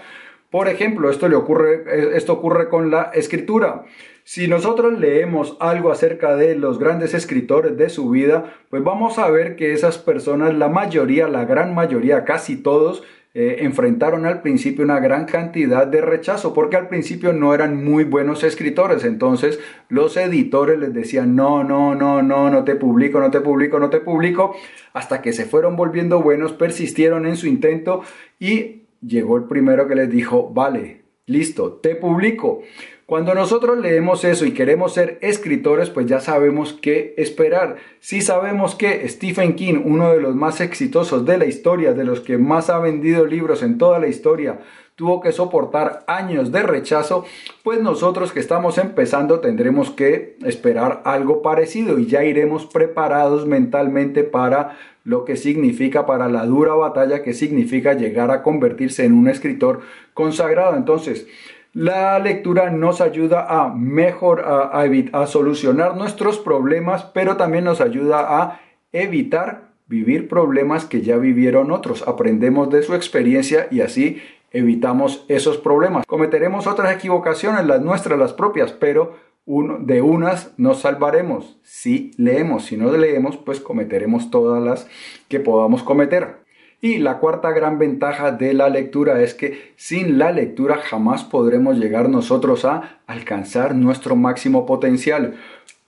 Por 0.50 0.66
ejemplo, 0.66 1.08
esto, 1.08 1.28
le 1.28 1.36
ocurre, 1.36 2.16
esto 2.16 2.32
ocurre 2.32 2.68
con 2.68 2.90
la 2.90 3.12
escritura. 3.14 3.84
Si 4.24 4.48
nosotros 4.48 4.98
leemos 4.98 5.56
algo 5.60 5.92
acerca 5.92 6.34
de 6.34 6.56
los 6.56 6.80
grandes 6.80 7.14
escritores 7.14 7.76
de 7.76 7.88
su 7.88 8.10
vida, 8.10 8.56
pues 8.70 8.82
vamos 8.82 9.20
a 9.20 9.30
ver 9.30 9.54
que 9.54 9.72
esas 9.72 9.98
personas, 9.98 10.52
la 10.52 10.68
mayoría, 10.68 11.28
la 11.28 11.44
gran 11.44 11.76
mayoría, 11.76 12.24
casi 12.24 12.56
todos, 12.56 13.04
eh, 13.34 13.56
enfrentaron 13.60 14.26
al 14.26 14.42
principio 14.42 14.84
una 14.84 15.00
gran 15.00 15.24
cantidad 15.24 15.86
de 15.86 16.02
rechazo 16.02 16.52
porque 16.52 16.76
al 16.76 16.88
principio 16.88 17.32
no 17.32 17.54
eran 17.54 17.82
muy 17.82 18.04
buenos 18.04 18.44
escritores. 18.44 19.04
Entonces 19.04 19.58
los 19.88 20.16
editores 20.18 20.78
les 20.78 20.92
decían, 20.92 21.34
no, 21.34 21.64
no, 21.64 21.94
no, 21.94 22.22
no, 22.22 22.50
no 22.50 22.64
te 22.64 22.76
publico, 22.76 23.20
no 23.20 23.30
te 23.30 23.40
publico, 23.40 23.78
no 23.78 23.88
te 23.88 24.00
publico, 24.00 24.54
hasta 24.92 25.22
que 25.22 25.32
se 25.32 25.46
fueron 25.46 25.76
volviendo 25.76 26.20
buenos, 26.20 26.52
persistieron 26.52 27.24
en 27.24 27.36
su 27.36 27.46
intento 27.46 28.02
y 28.38 28.82
llegó 29.00 29.38
el 29.38 29.44
primero 29.44 29.88
que 29.88 29.94
les 29.94 30.10
dijo, 30.10 30.50
vale, 30.52 31.02
listo, 31.26 31.72
te 31.74 31.96
publico. 31.96 32.62
Cuando 33.06 33.34
nosotros 33.34 33.78
leemos 33.78 34.24
eso 34.24 34.46
y 34.46 34.52
queremos 34.52 34.94
ser 34.94 35.18
escritores, 35.20 35.90
pues 35.90 36.06
ya 36.06 36.20
sabemos 36.20 36.72
qué 36.72 37.14
esperar. 37.18 37.76
Si 38.00 38.22
sabemos 38.22 38.74
que 38.74 39.06
Stephen 39.08 39.54
King, 39.54 39.82
uno 39.84 40.12
de 40.12 40.20
los 40.20 40.34
más 40.34 40.60
exitosos 40.60 41.26
de 41.26 41.36
la 41.36 41.46
historia, 41.46 41.92
de 41.92 42.04
los 42.04 42.20
que 42.20 42.38
más 42.38 42.70
ha 42.70 42.78
vendido 42.78 43.26
libros 43.26 43.62
en 43.62 43.76
toda 43.76 43.98
la 43.98 44.06
historia, 44.06 44.60
tuvo 44.94 45.20
que 45.20 45.32
soportar 45.32 46.04
años 46.06 46.52
de 46.52 46.62
rechazo, 46.62 47.24
pues 47.62 47.80
nosotros 47.80 48.32
que 48.32 48.40
estamos 48.40 48.78
empezando 48.78 49.40
tendremos 49.40 49.90
que 49.90 50.36
esperar 50.44 51.02
algo 51.04 51.42
parecido 51.42 51.98
y 51.98 52.06
ya 52.06 52.24
iremos 52.24 52.66
preparados 52.66 53.46
mentalmente 53.46 54.22
para 54.22 54.76
lo 55.04 55.24
que 55.24 55.36
significa 55.36 56.06
para 56.06 56.28
la 56.28 56.46
dura 56.46 56.74
batalla 56.74 57.22
que 57.22 57.32
significa 57.32 57.94
llegar 57.94 58.30
a 58.30 58.42
convertirse 58.42 59.04
en 59.04 59.14
un 59.14 59.28
escritor 59.28 59.80
consagrado. 60.14 60.76
Entonces, 60.76 61.26
la 61.72 62.18
lectura 62.18 62.70
nos 62.70 63.00
ayuda 63.00 63.46
a 63.48 63.68
mejor, 63.68 64.44
a, 64.44 65.26
solucionar 65.26 65.96
nuestros 65.96 66.38
problemas, 66.38 67.04
pero 67.04 67.36
también 67.36 67.64
nos 67.64 67.80
ayuda 67.80 68.42
a 68.42 68.60
evitar 68.92 69.72
vivir 69.86 70.28
problemas 70.28 70.84
que 70.84 71.00
ya 71.00 71.16
vivieron 71.16 71.70
otros. 71.70 72.06
Aprendemos 72.06 72.70
de 72.70 72.82
su 72.82 72.94
experiencia 72.94 73.68
y 73.70 73.80
así 73.80 74.22
evitamos 74.50 75.24
esos 75.28 75.56
problemas. 75.56 76.04
Cometeremos 76.06 76.66
otras 76.66 76.94
equivocaciones, 76.94 77.66
las 77.66 77.80
nuestras, 77.80 78.18
las 78.18 78.34
propias, 78.34 78.72
pero 78.72 79.16
de 79.44 80.02
unas 80.02 80.52
nos 80.56 80.80
salvaremos 80.80 81.58
si 81.62 82.12
leemos. 82.16 82.66
Si 82.66 82.76
no 82.76 82.92
leemos, 82.92 83.36
pues 83.38 83.60
cometeremos 83.60 84.30
todas 84.30 84.62
las 84.62 84.88
que 85.28 85.40
podamos 85.40 85.82
cometer. 85.82 86.41
Y 86.84 86.98
la 86.98 87.18
cuarta 87.18 87.52
gran 87.52 87.78
ventaja 87.78 88.32
de 88.32 88.54
la 88.54 88.68
lectura 88.68 89.22
es 89.22 89.34
que 89.34 89.72
sin 89.76 90.18
la 90.18 90.32
lectura 90.32 90.78
jamás 90.78 91.22
podremos 91.22 91.78
llegar 91.78 92.08
nosotros 92.08 92.64
a 92.64 92.98
alcanzar 93.06 93.76
nuestro 93.76 94.16
máximo 94.16 94.66
potencial. 94.66 95.36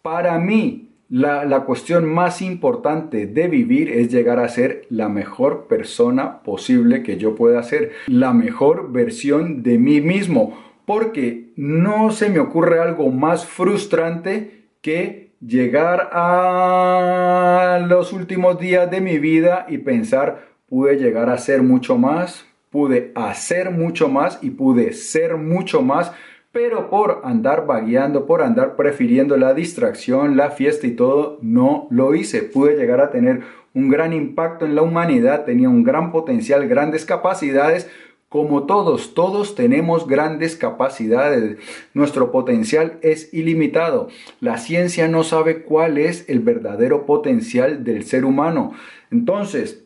Para 0.03 0.39
mí, 0.39 0.91
la, 1.09 1.45
la, 1.47 1.65
cuestión 1.65 2.05
más 2.05 2.41
importante 2.41 3.27
de 3.27 3.49
vivir 3.49 3.91
es 3.91 4.13
llegar 4.13 4.39
a 4.39 4.49
ser 4.49 4.87
la 4.89 5.09
mejor 5.09 5.67
persona 5.67 6.43
posible 6.43 7.03
que 7.03 7.17
yo 7.17 7.35
pueda 7.35 7.61
ser, 7.65 7.91
la 8.07 8.33
mejor 8.33 8.93
versión 8.93 9.65
de 9.65 9.79
mí 9.79 10.01
mismo, 10.01 10.57
porque 10.87 11.53
no 11.57 12.13
se 12.13 12.31
me 12.31 12.39
ocurre 12.39 12.79
algo 12.79 13.11
más 13.11 13.47
frustrante 13.47 14.69
que 14.81 15.33
llegar 15.45 16.11
a 16.13 17.85
los 17.89 18.13
últimos 18.13 18.61
días 18.61 18.89
de 18.91 19.01
mi 19.01 19.19
vida 19.19 19.67
y 19.69 19.79
pensar, 19.79 20.54
pude 20.75 20.97
llegar 20.97 21.31
a 21.31 21.39
ser 21.39 21.63
mucho 21.63 21.97
más, 21.99 22.47
pude 22.71 23.13
hacer 23.15 23.71
mucho 23.71 24.09
más 24.09 24.41
y 24.43 24.51
pude 24.51 24.93
ser 24.93 25.37
mucho 25.37 25.83
más, 25.83 26.11
pero 26.51 26.91
por 26.91 27.21
andar 27.23 27.65
vagueando, 27.65 28.27
por 28.27 28.43
andar 28.43 28.75
prefiriendo 28.75 29.37
la 29.37 29.55
distracción, 29.55 30.37
la 30.37 30.51
fiesta 30.51 30.89
y 30.89 30.91
todo, 30.91 31.39
no 31.43 31.87
lo 31.91 32.17
hice. 32.17 32.43
Pude 32.43 32.77
llegar 32.77 33.01
a 33.01 33.13
tener 33.13 33.43
un 33.73 33.89
gran 33.89 34.13
impacto 34.13 34.67
en 34.67 34.75
la 34.75 34.83
humanidad, 34.83 35.45
tenía 35.45 35.69
un 35.69 35.85
gran 35.85 36.11
potencial, 36.11 36.67
grandes 36.67 37.05
capacidades, 37.05 37.89
como 38.29 38.65
todos, 38.65 39.15
todos 39.15 39.55
tenemos 39.55 40.09
grandes 40.09 40.57
capacidades. 40.57 41.57
Nuestro 41.95 42.33
potencial 42.33 42.99
es 43.01 43.33
ilimitado. 43.33 44.09
La 44.41 44.59
ciencia 44.59 45.07
no 45.07 45.23
sabe 45.23 45.63
cuál 45.63 45.99
es 45.99 46.29
el 46.29 46.41
verdadero 46.41 47.07
potencial 47.07 47.85
del 47.85 48.03
ser 48.03 48.25
humano. 48.25 48.73
Entonces, 49.13 49.84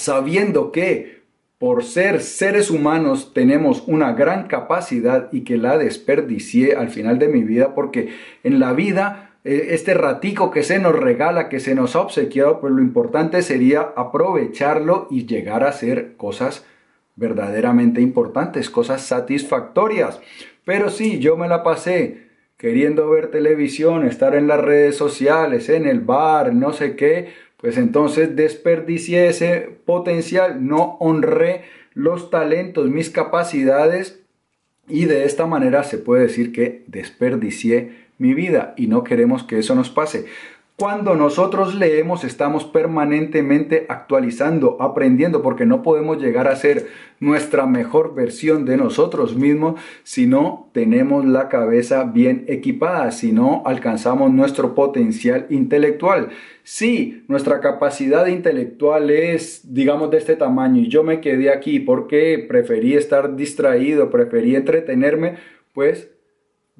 sabiendo 0.00 0.72
que 0.72 1.20
por 1.58 1.84
ser 1.84 2.22
seres 2.22 2.70
humanos 2.70 3.32
tenemos 3.34 3.84
una 3.86 4.12
gran 4.12 4.48
capacidad 4.48 5.28
y 5.30 5.42
que 5.42 5.58
la 5.58 5.76
desperdicié 5.76 6.74
al 6.74 6.88
final 6.88 7.18
de 7.18 7.28
mi 7.28 7.44
vida, 7.44 7.74
porque 7.74 8.14
en 8.42 8.60
la 8.60 8.72
vida 8.72 9.34
eh, 9.44 9.68
este 9.70 9.92
ratico 9.92 10.50
que 10.50 10.62
se 10.62 10.78
nos 10.78 10.98
regala, 10.98 11.50
que 11.50 11.60
se 11.60 11.74
nos 11.74 11.96
ha 11.96 12.00
obsequiado, 12.00 12.60
pues 12.60 12.72
lo 12.72 12.80
importante 12.80 13.42
sería 13.42 13.92
aprovecharlo 13.94 15.06
y 15.10 15.26
llegar 15.26 15.62
a 15.62 15.68
hacer 15.68 16.16
cosas 16.16 16.64
verdaderamente 17.16 18.00
importantes, 18.00 18.70
cosas 18.70 19.02
satisfactorias. 19.02 20.20
Pero 20.64 20.88
sí, 20.88 21.18
yo 21.18 21.36
me 21.36 21.48
la 21.48 21.62
pasé 21.62 22.30
queriendo 22.56 23.08
ver 23.08 23.30
televisión, 23.30 24.06
estar 24.06 24.34
en 24.34 24.46
las 24.46 24.60
redes 24.60 24.94
sociales, 24.96 25.70
en 25.70 25.86
el 25.86 26.00
bar, 26.00 26.54
no 26.54 26.74
sé 26.74 26.94
qué, 26.94 27.32
pues 27.60 27.76
entonces 27.76 28.36
desperdicié 28.36 29.28
ese 29.28 29.78
potencial, 29.84 30.66
no 30.66 30.96
honré 31.00 31.64
los 31.94 32.30
talentos, 32.30 32.88
mis 32.88 33.10
capacidades 33.10 34.20
y 34.88 35.04
de 35.04 35.24
esta 35.24 35.46
manera 35.46 35.84
se 35.84 35.98
puede 35.98 36.22
decir 36.22 36.52
que 36.52 36.84
desperdicié 36.86 38.08
mi 38.18 38.34
vida 38.34 38.74
y 38.76 38.86
no 38.86 39.04
queremos 39.04 39.44
que 39.44 39.58
eso 39.58 39.74
nos 39.74 39.90
pase. 39.90 40.26
Cuando 40.80 41.14
nosotros 41.14 41.74
leemos 41.74 42.24
estamos 42.24 42.64
permanentemente 42.64 43.84
actualizando, 43.90 44.80
aprendiendo, 44.80 45.42
porque 45.42 45.66
no 45.66 45.82
podemos 45.82 46.22
llegar 46.22 46.48
a 46.48 46.56
ser 46.56 46.86
nuestra 47.18 47.66
mejor 47.66 48.14
versión 48.14 48.64
de 48.64 48.78
nosotros 48.78 49.36
mismos 49.36 49.78
si 50.04 50.26
no 50.26 50.70
tenemos 50.72 51.26
la 51.26 51.50
cabeza 51.50 52.04
bien 52.04 52.46
equipada, 52.48 53.10
si 53.10 53.30
no 53.30 53.62
alcanzamos 53.66 54.32
nuestro 54.32 54.74
potencial 54.74 55.44
intelectual. 55.50 56.30
Si 56.62 57.24
nuestra 57.28 57.60
capacidad 57.60 58.26
intelectual 58.28 59.10
es, 59.10 59.74
digamos, 59.74 60.10
de 60.10 60.16
este 60.16 60.34
tamaño 60.34 60.80
y 60.80 60.88
yo 60.88 61.04
me 61.04 61.20
quedé 61.20 61.50
aquí 61.50 61.78
porque 61.78 62.42
preferí 62.48 62.94
estar 62.94 63.36
distraído, 63.36 64.08
preferí 64.08 64.56
entretenerme, 64.56 65.34
pues 65.74 66.08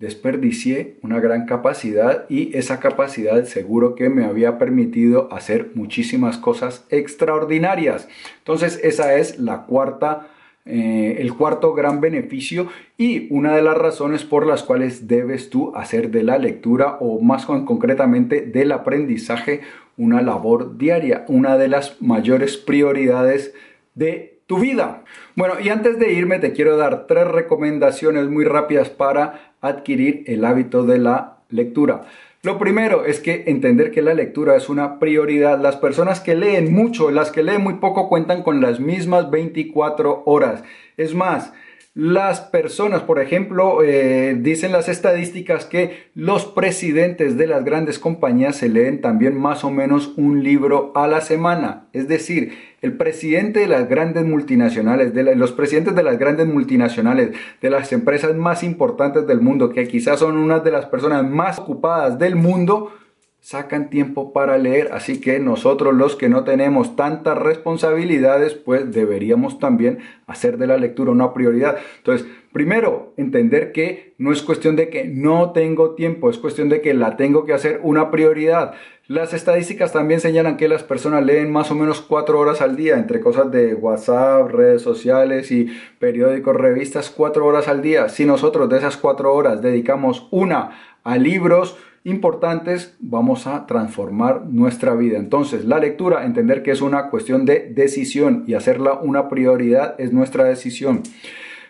desperdicié 0.01 0.97
una 1.03 1.21
gran 1.21 1.45
capacidad 1.45 2.25
y 2.31 2.57
esa 2.57 2.81
capacidad 2.81 3.45
seguro 3.45 3.95
que 3.95 4.09
me 4.09 4.25
había 4.25 4.59
permitido 4.59 5.33
hacer 5.33 5.73
muchísimas 5.75 6.39
cosas 6.39 6.87
extraordinarias. 6.89 8.09
Entonces 8.39 8.81
esa 8.83 9.15
es 9.17 9.39
la 9.39 9.67
cuarta, 9.67 10.29
eh, 10.65 11.19
el 11.21 11.35
cuarto 11.35 11.75
gran 11.75 12.01
beneficio 12.01 12.69
y 12.97 13.27
una 13.31 13.55
de 13.55 13.61
las 13.61 13.77
razones 13.77 14.25
por 14.25 14.47
las 14.47 14.63
cuales 14.63 15.07
debes 15.07 15.51
tú 15.51 15.77
hacer 15.77 16.11
de 16.11 16.23
la 16.23 16.39
lectura 16.39 16.97
o 17.01 17.21
más 17.21 17.45
concretamente 17.45 18.41
del 18.41 18.73
aprendizaje 18.73 19.61
una 19.99 20.23
labor 20.23 20.79
diaria, 20.79 21.27
una 21.29 21.59
de 21.59 21.69
las 21.69 22.01
mayores 22.01 22.57
prioridades 22.57 23.53
de 23.95 24.40
tu 24.51 24.59
vida. 24.59 25.05
Bueno, 25.37 25.61
y 25.63 25.69
antes 25.69 26.01
de 26.01 26.13
irme 26.13 26.41
te 26.41 26.53
quiero 26.53 26.77
dar 26.77 27.07
tres 27.07 27.25
recomendaciones 27.29 28.29
muy 28.29 28.45
rápidas 28.45 28.91
para 28.91 29.53
adquirir 29.61 30.25
el 30.27 30.45
hábito 30.45 30.83
de 30.83 30.99
la 30.99 31.37
lectura. 31.51 32.07
Lo 32.43 32.59
primero 32.59 33.05
es 33.05 33.21
que 33.21 33.45
entender 33.47 33.93
que 33.93 34.03
la 34.03 34.13
lectura 34.13 34.57
es 34.57 34.69
una 34.69 34.99
prioridad. 34.99 35.61
Las 35.61 35.77
personas 35.77 36.19
que 36.19 36.35
leen 36.35 36.73
mucho, 36.73 37.13
las 37.13 37.31
que 37.31 37.45
leen 37.45 37.63
muy 37.63 37.75
poco, 37.75 38.09
cuentan 38.09 38.43
con 38.43 38.61
las 38.61 38.81
mismas 38.81 39.31
24 39.31 40.25
horas. 40.27 40.65
Es 40.97 41.15
más, 41.15 41.53
las 41.95 42.41
personas, 42.41 43.03
por 43.03 43.19
ejemplo, 43.19 43.83
eh, 43.83 44.37
dicen 44.39 44.71
las 44.71 44.89
estadísticas 44.89 45.65
que 45.65 46.11
los 46.15 46.47
presidentes 46.47 47.37
de 47.37 47.49
las 47.49 47.65
grandes 47.65 47.99
compañías 47.99 48.55
se 48.55 48.69
leen 48.69 49.01
también 49.01 49.37
más 49.37 49.65
o 49.65 49.71
menos 49.73 50.15
un 50.17 50.45
libro 50.45 50.93
a 50.95 51.09
la 51.09 51.21
semana. 51.21 51.89
Es 51.93 52.07
decir, 52.07 52.53
el 52.81 52.97
presidente 52.97 53.59
de 53.59 53.67
las 53.67 53.89
grandes 53.89 54.25
multinacionales, 54.25 55.13
de 55.15 55.35
los 55.35 55.51
presidentes 55.51 55.97
de 55.97 56.05
las 56.05 56.17
grandes 56.17 56.47
multinacionales, 56.47 57.31
de 57.61 57.71
las 57.71 57.93
empresas 57.93 58.37
más 58.37 58.63
importantes 58.63 59.27
del 59.27 59.41
mundo, 59.41 59.71
que 59.71 59.89
quizás 59.89 60.21
son 60.21 60.37
unas 60.39 60.63
de 60.63 60.71
las 60.71 60.87
personas 60.87 61.29
más 61.29 61.59
ocupadas 61.59 62.21
del 62.21 62.37
mundo, 62.37 62.93
sacan 63.41 63.89
tiempo 63.89 64.33
para 64.33 64.59
leer, 64.59 64.91
así 64.93 65.21
que 65.21 65.39
nosotros 65.41 65.95
los 65.95 66.15
que 66.15 66.29
no 66.29 66.45
tenemos 66.45 66.95
tantas 66.95 67.39
responsabilidades, 67.39 68.55
pues 68.55 68.93
deberíamos 68.93 69.59
también 69.59 70.01
hacer 70.27 70.59
de 70.59 70.67
la 70.67 70.77
lectura 70.77 71.11
una 71.11 71.33
prioridad. 71.33 71.79
Entonces, 71.97 72.27
primero, 72.53 73.15
entender 73.17 73.73
que 73.73 74.15
no 74.19 74.31
es 74.31 74.43
cuestión 74.43 74.77
de 74.77 74.91
que 74.91 75.05
no 75.05 75.53
tengo 75.53 75.95
tiempo, 75.95 76.29
es 76.29 76.37
cuestión 76.37 76.69
de 76.69 76.83
que 76.83 76.93
la 76.93 77.17
tengo 77.17 77.47
que 77.47 77.55
hacer 77.55 77.81
una 77.83 78.11
prioridad. 78.11 78.75
Las 79.09 79.33
estadísticas 79.33 79.93
también 79.93 80.21
señalan 80.21 80.57
que 80.57 80.69
las 80.69 80.85
personas 80.85 81.25
leen 81.25 81.51
más 81.51 81.71
o 81.71 81.75
menos 81.75 82.01
cuatro 82.01 82.39
horas 82.39 82.61
al 82.61 82.77
día, 82.77 82.97
entre 82.97 83.21
cosas 83.21 83.51
de 83.51 83.75
WhatsApp, 83.75 84.51
redes 84.53 84.83
sociales 84.83 85.51
y 85.51 85.67
periódicos, 85.99 86.55
revistas, 86.55 87.11
cuatro 87.11 87.47
horas 87.47 87.67
al 87.67 87.83
día. 87.83 88.09
Si 88.09 88.25
nosotros 88.25 88.69
de 88.69 88.79
esas 88.79 88.97
cuatro 88.97 89.35
horas 89.35 89.63
dedicamos 89.63 90.29
una 90.31 90.79
a 91.03 91.17
libros, 91.17 91.77
importantes, 92.05 92.97
vamos 93.01 93.47
a 93.47 93.67
transformar 93.67 94.47
nuestra 94.47 94.95
vida. 94.95 95.19
Entonces, 95.19 95.65
la 95.65 95.79
lectura, 95.79 96.25
entender 96.25 96.63
que 96.63 96.71
es 96.71 96.81
una 96.81 97.11
cuestión 97.11 97.45
de 97.45 97.71
decisión 97.75 98.45
y 98.47 98.55
hacerla 98.55 98.95
una 98.95 99.29
prioridad 99.29 99.95
es 99.99 100.13
nuestra 100.13 100.45
decisión. 100.45 101.03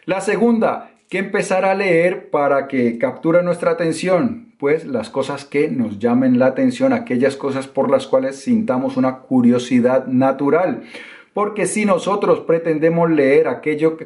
La 0.05 0.21
segunda, 0.21 0.91
que 1.09 1.19
empezar 1.19 1.65
a 1.65 1.75
leer 1.75 2.31
para 2.31 2.69
que 2.69 2.97
capture 2.97 3.43
nuestra 3.43 3.73
atención, 3.73 4.53
pues 4.59 4.87
las 4.87 5.11
cosas 5.11 5.45
que 5.45 5.69
nos 5.69 5.99
llamen 5.99 6.39
la 6.39 6.47
atención, 6.47 6.93
aquellas 6.93 7.35
cosas 7.35 7.67
por 7.67 7.91
las 7.91 8.07
cuales 8.07 8.37
sintamos 8.37 8.97
una 8.97 9.19
curiosidad 9.19 10.07
natural. 10.07 10.85
Porque 11.33 11.67
si 11.67 11.85
nosotros 11.85 12.41
pretendemos 12.41 13.11
leer 13.11 13.47
aquello, 13.49 13.97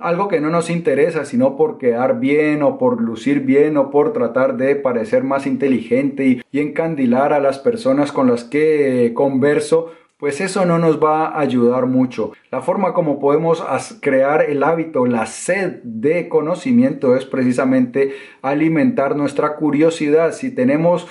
algo 0.00 0.28
que 0.28 0.40
no 0.40 0.50
nos 0.50 0.68
interesa, 0.68 1.24
sino 1.24 1.56
por 1.56 1.78
quedar 1.78 2.20
bien 2.20 2.62
o 2.62 2.78
por 2.78 3.00
lucir 3.00 3.40
bien 3.40 3.76
o 3.76 3.90
por 3.90 4.12
tratar 4.12 4.56
de 4.56 4.76
parecer 4.76 5.24
más 5.24 5.46
inteligente 5.46 6.26
y, 6.26 6.42
y 6.52 6.60
encandilar 6.60 7.32
a 7.32 7.40
las 7.40 7.58
personas 7.58 8.12
con 8.12 8.30
las 8.30 8.44
que 8.44 9.12
converso, 9.14 9.92
pues 10.24 10.40
eso 10.40 10.64
no 10.64 10.78
nos 10.78 11.02
va 11.02 11.26
a 11.26 11.40
ayudar 11.40 11.86
mucho. 11.86 12.32
La 12.50 12.62
forma 12.62 12.94
como 12.94 13.18
podemos 13.18 13.62
crear 14.00 14.48
el 14.48 14.62
hábito, 14.62 15.06
la 15.06 15.26
sed 15.26 15.82
de 15.82 16.28
conocimiento 16.28 17.16
es 17.16 17.26
precisamente 17.26 18.14
alimentar 18.40 19.16
nuestra 19.16 19.56
curiosidad. 19.56 20.32
Si 20.32 20.54
tenemos 20.54 21.08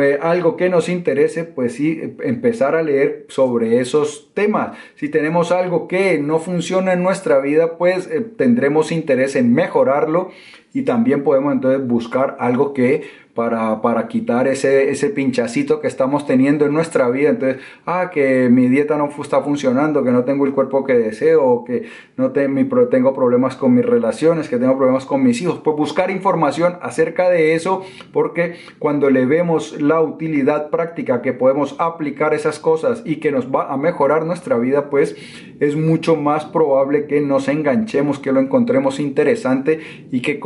eh, 0.00 0.18
algo 0.22 0.56
que 0.56 0.70
nos 0.70 0.88
interese, 0.88 1.44
pues 1.44 1.74
sí, 1.74 2.16
empezar 2.22 2.74
a 2.74 2.82
leer 2.82 3.26
sobre 3.28 3.80
esos 3.80 4.32
temas. 4.32 4.78
Si 4.94 5.08
tenemos 5.08 5.52
algo 5.52 5.88
que 5.88 6.18
no 6.18 6.38
funciona 6.38 6.92
en 6.92 7.02
nuestra 7.02 7.40
vida, 7.40 7.76
pues 7.76 8.06
eh, 8.06 8.20
tendremos 8.20 8.92
interés 8.92 9.36
en 9.36 9.52
mejorarlo 9.52 10.30
y 10.72 10.82
también 10.82 11.22
podemos 11.22 11.52
entonces 11.52 11.86
buscar 11.86 12.36
algo 12.38 12.72
que 12.72 13.02
para, 13.34 13.80
para 13.80 14.08
quitar 14.08 14.46
ese, 14.46 14.90
ese 14.90 15.08
pinchacito 15.08 15.80
que 15.80 15.86
estamos 15.86 16.26
teniendo 16.26 16.66
en 16.66 16.72
nuestra 16.72 17.08
vida. 17.08 17.30
Entonces, 17.30 17.62
ah, 17.86 18.10
que 18.12 18.48
mi 18.50 18.68
dieta 18.68 18.98
no 18.98 19.08
está 19.20 19.40
funcionando, 19.40 20.04
que 20.04 20.10
no 20.10 20.24
tengo 20.24 20.44
el 20.44 20.52
cuerpo 20.52 20.84
que 20.84 20.94
deseo, 20.94 21.64
que 21.64 21.84
no 22.16 22.32
tengo 22.32 23.14
problemas 23.14 23.56
con 23.56 23.74
mis 23.74 23.86
relaciones, 23.86 24.48
que 24.48 24.58
tengo 24.58 24.76
problemas 24.76 25.06
con 25.06 25.22
mis 25.22 25.40
hijos. 25.40 25.60
Pues 25.64 25.76
buscar 25.76 26.10
información 26.10 26.76
acerca 26.82 27.30
de 27.30 27.54
eso, 27.54 27.82
porque 28.12 28.56
cuando 28.78 29.08
le 29.08 29.24
vemos 29.24 29.80
la 29.80 30.00
utilidad 30.00 30.70
práctica 30.70 31.22
que 31.22 31.32
podemos 31.32 31.74
aplicar 31.78 32.34
esas 32.34 32.58
cosas 32.58 33.02
y 33.04 33.16
que 33.16 33.32
nos 33.32 33.50
va 33.50 33.72
a 33.72 33.76
mejorar 33.76 34.26
nuestra 34.26 34.58
vida, 34.58 34.90
pues 34.90 35.16
es 35.60 35.76
mucho 35.76 36.16
más 36.16 36.44
probable 36.44 37.06
que 37.06 37.20
nos 37.20 37.48
enganchemos, 37.48 38.18
que 38.18 38.32
lo 38.32 38.40
encontremos 38.40 39.00
interesante 39.00 39.80
y 40.10 40.20
que 40.20 40.38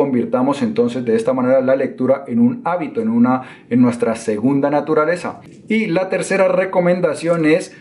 entonces 0.62 1.05
de 1.05 1.16
esta 1.16 1.33
manera 1.33 1.61
la 1.61 1.76
lectura 1.76 2.24
en 2.26 2.38
un 2.38 2.62
hábito 2.64 2.76
hábito, 2.76 3.00
en, 3.00 3.09
una, 3.09 3.42
en 3.70 3.81
nuestra 3.81 4.14
segunda 4.16 4.70
naturaleza. 4.70 5.40
Y 5.68 5.87
la 5.87 6.09
tercera 6.09 6.48
recomendación 6.48 7.46
es 7.46 7.74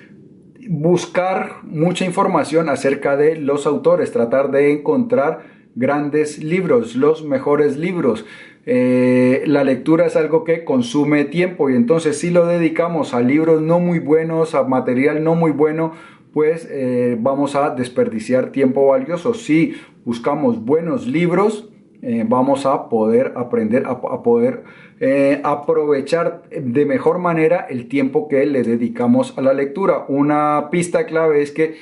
buscar 0.68 1.58
mucha 1.64 2.06
información 2.06 2.70
acerca 2.70 3.18
de 3.18 3.36
los 3.36 3.68
autores, 3.68 4.12
tratar 4.12 4.52
de 4.52 4.72
encontrar 4.72 5.44
grandes 5.76 6.44
libros, 6.44 6.96
los 6.96 7.24
mejores 7.24 7.78
libros. 7.78 8.26
Eh, 8.66 9.44
la 9.46 9.64
lectura 9.64 10.08
es 10.08 10.16
algo 10.16 10.44
que 10.44 10.64
consume 10.64 11.26
tiempo 11.26 11.70
y 11.70 11.76
entonces 11.76 12.18
si 12.18 12.32
lo 12.32 12.48
dedicamos 12.48 13.14
a 13.14 13.22
libros 13.22 13.62
no 13.62 13.80
muy 13.80 14.00
buenos, 14.00 14.56
a 14.56 14.64
material 14.64 15.24
no 15.24 15.36
muy 15.36 15.52
bueno, 15.52 15.92
pues 16.34 16.68
eh, 16.72 17.16
vamos 17.20 17.56
a 17.56 17.76
desperdiciar 17.76 18.52
tiempo 18.52 18.88
valioso. 18.88 19.36
Si 19.36 19.76
buscamos 20.04 20.66
buenos 20.66 21.06
libros, 21.06 21.70
eh, 22.08 22.24
vamos 22.24 22.68
a 22.68 22.88
poder 22.88 23.34
aprender, 23.36 23.88
a, 23.88 24.22
poder 24.22 24.64
eh, 25.00 25.42
aprovechar 25.44 26.44
de 26.52 26.86
mejor 26.86 27.18
manera 27.18 27.66
el 27.68 27.88
tiempo 27.88 28.28
que 28.28 28.46
le 28.46 28.62
dedicamos 28.62 29.36
a 29.40 29.42
la 29.42 29.54
lectura. 29.54 30.06
Una 30.08 30.70
pista 30.70 31.08
clave 31.08 31.42
es 31.42 31.50
que 31.50 31.78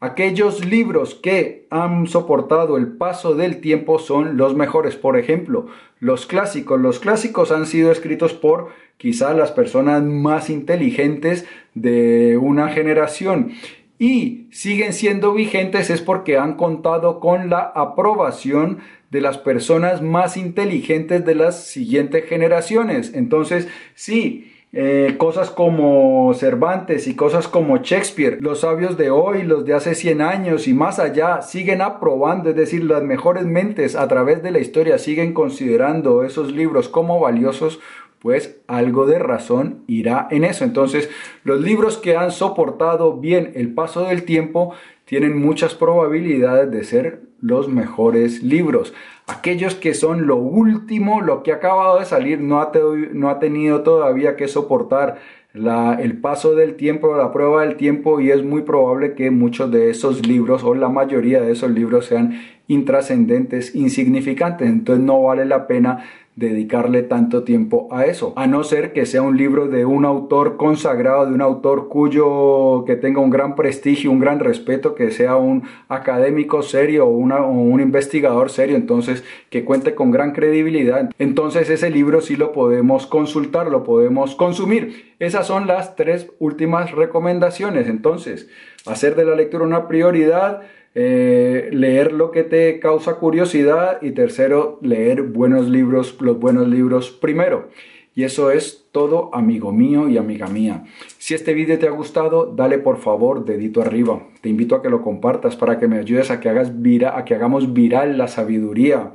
aquellos 0.00 0.64
libros 0.64 1.14
que 1.14 1.66
han 1.68 2.06
soportado 2.06 2.78
el 2.78 2.96
paso 2.96 3.34
del 3.34 3.60
tiempo 3.60 3.98
son 3.98 4.38
los 4.38 4.56
mejores. 4.56 4.96
Por 4.96 5.18
ejemplo, 5.18 5.66
los 6.00 6.24
clásicos. 6.24 6.80
Los 6.80 6.98
clásicos 6.98 7.52
han 7.52 7.66
sido 7.66 7.92
escritos 7.92 8.32
por 8.32 8.68
quizá 8.96 9.34
las 9.34 9.52
personas 9.52 10.02
más 10.02 10.48
inteligentes 10.48 11.46
de 11.74 12.38
una 12.38 12.70
generación 12.70 13.52
y 13.98 14.48
siguen 14.50 14.92
siendo 14.92 15.32
vigentes 15.32 15.90
es 15.90 16.02
porque 16.02 16.36
han 16.36 16.54
contado 16.54 17.20
con 17.20 17.48
la 17.48 17.60
aprobación 17.60 18.78
de 19.10 19.20
las 19.20 19.38
personas 19.38 20.02
más 20.02 20.36
inteligentes 20.36 21.24
de 21.24 21.34
las 21.34 21.64
siguientes 21.64 22.24
generaciones. 22.26 23.12
Entonces, 23.14 23.68
sí, 23.94 24.52
eh, 24.72 25.14
cosas 25.16 25.50
como 25.50 26.34
Cervantes 26.34 27.06
y 27.06 27.14
cosas 27.14 27.48
como 27.48 27.78
Shakespeare, 27.78 28.38
los 28.42 28.60
sabios 28.60 28.98
de 28.98 29.10
hoy, 29.10 29.42
los 29.42 29.64
de 29.64 29.74
hace 29.74 29.94
100 29.94 30.20
años 30.20 30.68
y 30.68 30.74
más 30.74 30.98
allá, 30.98 31.40
siguen 31.40 31.80
aprobando, 31.80 32.50
es 32.50 32.56
decir, 32.56 32.84
las 32.84 33.02
mejores 33.02 33.46
mentes 33.46 33.96
a 33.96 34.06
través 34.08 34.42
de 34.42 34.50
la 34.50 34.58
historia 34.58 34.98
siguen 34.98 35.32
considerando 35.32 36.24
esos 36.24 36.52
libros 36.52 36.88
como 36.88 37.20
valiosos 37.20 37.80
pues 38.18 38.58
algo 38.66 39.06
de 39.06 39.18
razón 39.18 39.84
irá 39.86 40.26
en 40.30 40.44
eso. 40.44 40.64
Entonces, 40.64 41.08
los 41.44 41.60
libros 41.60 41.96
que 41.96 42.16
han 42.16 42.32
soportado 42.32 43.18
bien 43.18 43.52
el 43.54 43.72
paso 43.72 44.02
del 44.02 44.24
tiempo 44.24 44.74
tienen 45.04 45.40
muchas 45.40 45.74
probabilidades 45.74 46.70
de 46.70 46.84
ser 46.84 47.20
los 47.40 47.68
mejores 47.68 48.42
libros. 48.42 48.94
Aquellos 49.26 49.74
que 49.74 49.94
son 49.94 50.26
lo 50.26 50.36
último, 50.36 51.20
lo 51.20 51.42
que 51.42 51.52
ha 51.52 51.56
acabado 51.56 51.98
de 51.98 52.04
salir, 52.04 52.40
no 52.40 52.60
ha, 52.60 52.72
no 53.12 53.28
ha 53.28 53.38
tenido 53.38 53.82
todavía 53.82 54.36
que 54.36 54.48
soportar 54.48 55.18
el 55.54 56.18
paso 56.20 56.54
del 56.54 56.74
tiempo, 56.74 57.16
la 57.16 57.32
prueba 57.32 57.62
del 57.62 57.76
tiempo 57.76 58.20
y 58.20 58.30
es 58.30 58.44
muy 58.44 58.62
probable 58.62 59.14
que 59.14 59.30
muchos 59.30 59.70
de 59.70 59.88
esos 59.90 60.26
libros 60.26 60.62
o 60.62 60.74
la 60.74 60.90
mayoría 60.90 61.40
de 61.40 61.52
esos 61.52 61.70
libros 61.70 62.06
sean 62.06 62.40
intrascendentes, 62.68 63.74
insignificantes. 63.74 64.68
Entonces 64.68 65.04
no 65.04 65.22
vale 65.22 65.46
la 65.46 65.66
pena 65.66 66.04
dedicarle 66.36 67.02
tanto 67.02 67.44
tiempo 67.44 67.88
a 67.90 68.04
eso, 68.04 68.34
a 68.36 68.46
no 68.46 68.62
ser 68.62 68.92
que 68.92 69.06
sea 69.06 69.22
un 69.22 69.38
libro 69.38 69.68
de 69.68 69.86
un 69.86 70.04
autor 70.04 70.58
consagrado, 70.58 71.24
de 71.24 71.32
un 71.32 71.40
autor 71.40 71.88
cuyo 71.88 72.84
que 72.86 72.94
tenga 72.94 73.22
un 73.22 73.30
gran 73.30 73.54
prestigio, 73.54 74.10
un 74.10 74.20
gran 74.20 74.38
respeto, 74.38 74.94
que 74.94 75.10
sea 75.10 75.36
un 75.36 75.62
académico 75.88 76.60
serio 76.60 77.06
o, 77.06 77.08
un 77.08 77.80
investigador 77.80 78.50
serio, 78.50 78.76
entonces 78.76 79.24
que 79.48 79.64
cuente 79.64 79.94
con 79.94 80.10
gran 80.10 80.32
credibilidad. 80.32 81.10
Entonces 81.18 81.70
ese 81.70 81.88
libro 81.88 82.20
sí 82.20 82.36
lo 82.36 82.52
podemos 82.52 83.06
consultar, 83.06 83.68
lo 83.68 83.82
podemos 83.82 84.34
consumir. 84.34 85.14
Esas 85.18 85.46
son 85.46 85.66
las 85.66 85.96
tres 85.96 86.30
últimas 86.38 86.92
recomendaciones. 86.92 87.88
Entonces, 87.88 88.50
hacer 88.84 89.16
de 89.16 89.24
la 89.24 89.36
lectura 89.36 89.64
una 89.64 89.88
prioridad, 89.88 90.60
eh, 90.98 91.68
leer 91.72 92.12
lo 92.12 92.30
que 92.30 92.42
te 92.42 92.80
causa 92.80 93.16
curiosidad 93.16 93.98
y 94.00 94.12
tercero, 94.12 94.78
leer 94.80 95.20
buenos 95.20 95.68
libros, 95.68 96.16
los 96.20 96.40
buenos 96.40 96.68
libros 96.68 97.10
primero. 97.10 97.68
Y 98.14 98.24
eso 98.24 98.50
es 98.50 98.86
todo, 98.92 99.28
amigo 99.34 99.72
mío 99.72 100.08
y 100.08 100.16
amiga 100.16 100.46
mía. 100.46 100.84
Si 101.18 101.34
este 101.34 101.52
vídeo 101.52 101.78
te 101.78 101.86
ha 101.86 101.90
gustado, 101.90 102.46
dale 102.46 102.78
por 102.78 102.96
favor 102.96 103.44
dedito 103.44 103.82
arriba. 103.82 104.26
Te 104.40 104.48
invito 104.48 104.74
a 104.74 104.80
que 104.80 104.88
lo 104.88 105.02
compartas 105.02 105.54
para 105.54 105.78
que 105.78 105.86
me 105.86 105.98
ayudes 105.98 106.30
a 106.30 106.40
que, 106.40 106.48
hagas 106.48 106.80
vira, 106.80 107.18
a 107.18 107.26
que 107.26 107.34
hagamos 107.34 107.74
viral 107.74 108.16
la 108.16 108.26
sabiduría. 108.26 109.12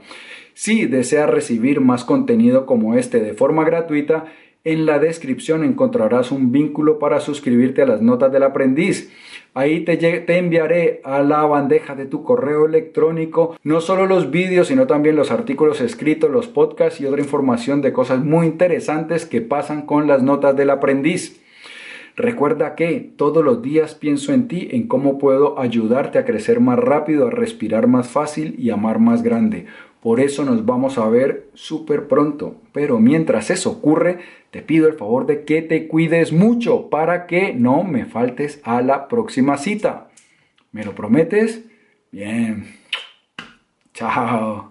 Si 0.53 0.85
deseas 0.85 1.31
recibir 1.31 1.81
más 1.81 2.05
contenido 2.05 2.67
como 2.67 2.93
este 2.93 3.21
de 3.21 3.33
forma 3.33 3.63
gratuita, 3.63 4.25
en 4.63 4.85
la 4.85 4.99
descripción 4.99 5.63
encontrarás 5.63 6.31
un 6.31 6.51
vínculo 6.51 6.99
para 6.99 7.19
suscribirte 7.21 7.81
a 7.81 7.87
las 7.87 8.03
notas 8.03 8.31
del 8.31 8.43
aprendiz. 8.43 9.11
Ahí 9.53 9.81
te, 9.81 9.97
te, 9.97 10.37
enviaré 10.37 11.01
a 11.03 11.21
la 11.21 11.43
bandeja 11.43 11.93
de 11.93 12.05
tu 12.05 12.23
correo 12.23 12.65
electrónico 12.65 13.57
no 13.63 13.81
solo 13.81 14.05
los 14.05 14.31
vídeos, 14.31 14.69
sino 14.69 14.87
también 14.87 15.17
los 15.17 15.29
artículos 15.29 15.81
escritos, 15.81 16.31
los 16.31 16.47
podcasts 16.47 17.01
y 17.01 17.05
otra 17.05 17.21
información 17.21 17.81
de 17.81 17.91
cosas 17.91 18.23
muy 18.23 18.47
interesantes 18.47 19.25
que 19.25 19.41
pasan 19.41 19.81
con 19.81 20.07
las 20.07 20.23
notas 20.23 20.55
del 20.55 20.69
aprendiz. 20.69 21.41
Recuerda 22.15 22.75
que 22.75 23.11
todos 23.15 23.43
los 23.43 23.61
días 23.61 23.95
pienso 23.95 24.31
en 24.31 24.47
ti, 24.47 24.69
en 24.71 24.87
cómo 24.87 25.17
puedo 25.17 25.59
ayudarte 25.59 26.17
a 26.17 26.25
crecer 26.25 26.61
más 26.61 26.79
rápido, 26.79 27.27
a 27.27 27.31
respirar 27.31 27.87
más 27.87 28.07
fácil 28.07 28.55
y 28.57 28.69
amar 28.69 28.99
más 28.99 29.21
grande. 29.21 29.65
Por 30.01 30.19
eso 30.19 30.43
nos 30.43 30.65
vamos 30.65 30.97
a 30.97 31.07
ver 31.07 31.49
súper 31.53 32.07
pronto. 32.07 32.55
Pero 32.73 32.99
mientras 32.99 33.51
eso 33.51 33.71
ocurre, 33.71 34.19
te 34.49 34.61
pido 34.61 34.87
el 34.87 34.95
favor 34.95 35.27
de 35.27 35.43
que 35.45 35.61
te 35.61 35.87
cuides 35.87 36.31
mucho 36.31 36.89
para 36.89 37.27
que 37.27 37.53
no 37.53 37.83
me 37.83 38.05
faltes 38.05 38.59
a 38.63 38.81
la 38.81 39.07
próxima 39.07 39.57
cita. 39.57 40.09
¿Me 40.71 40.83
lo 40.83 40.95
prometes? 40.95 41.65
Bien. 42.11 42.65
Chao. 43.93 44.70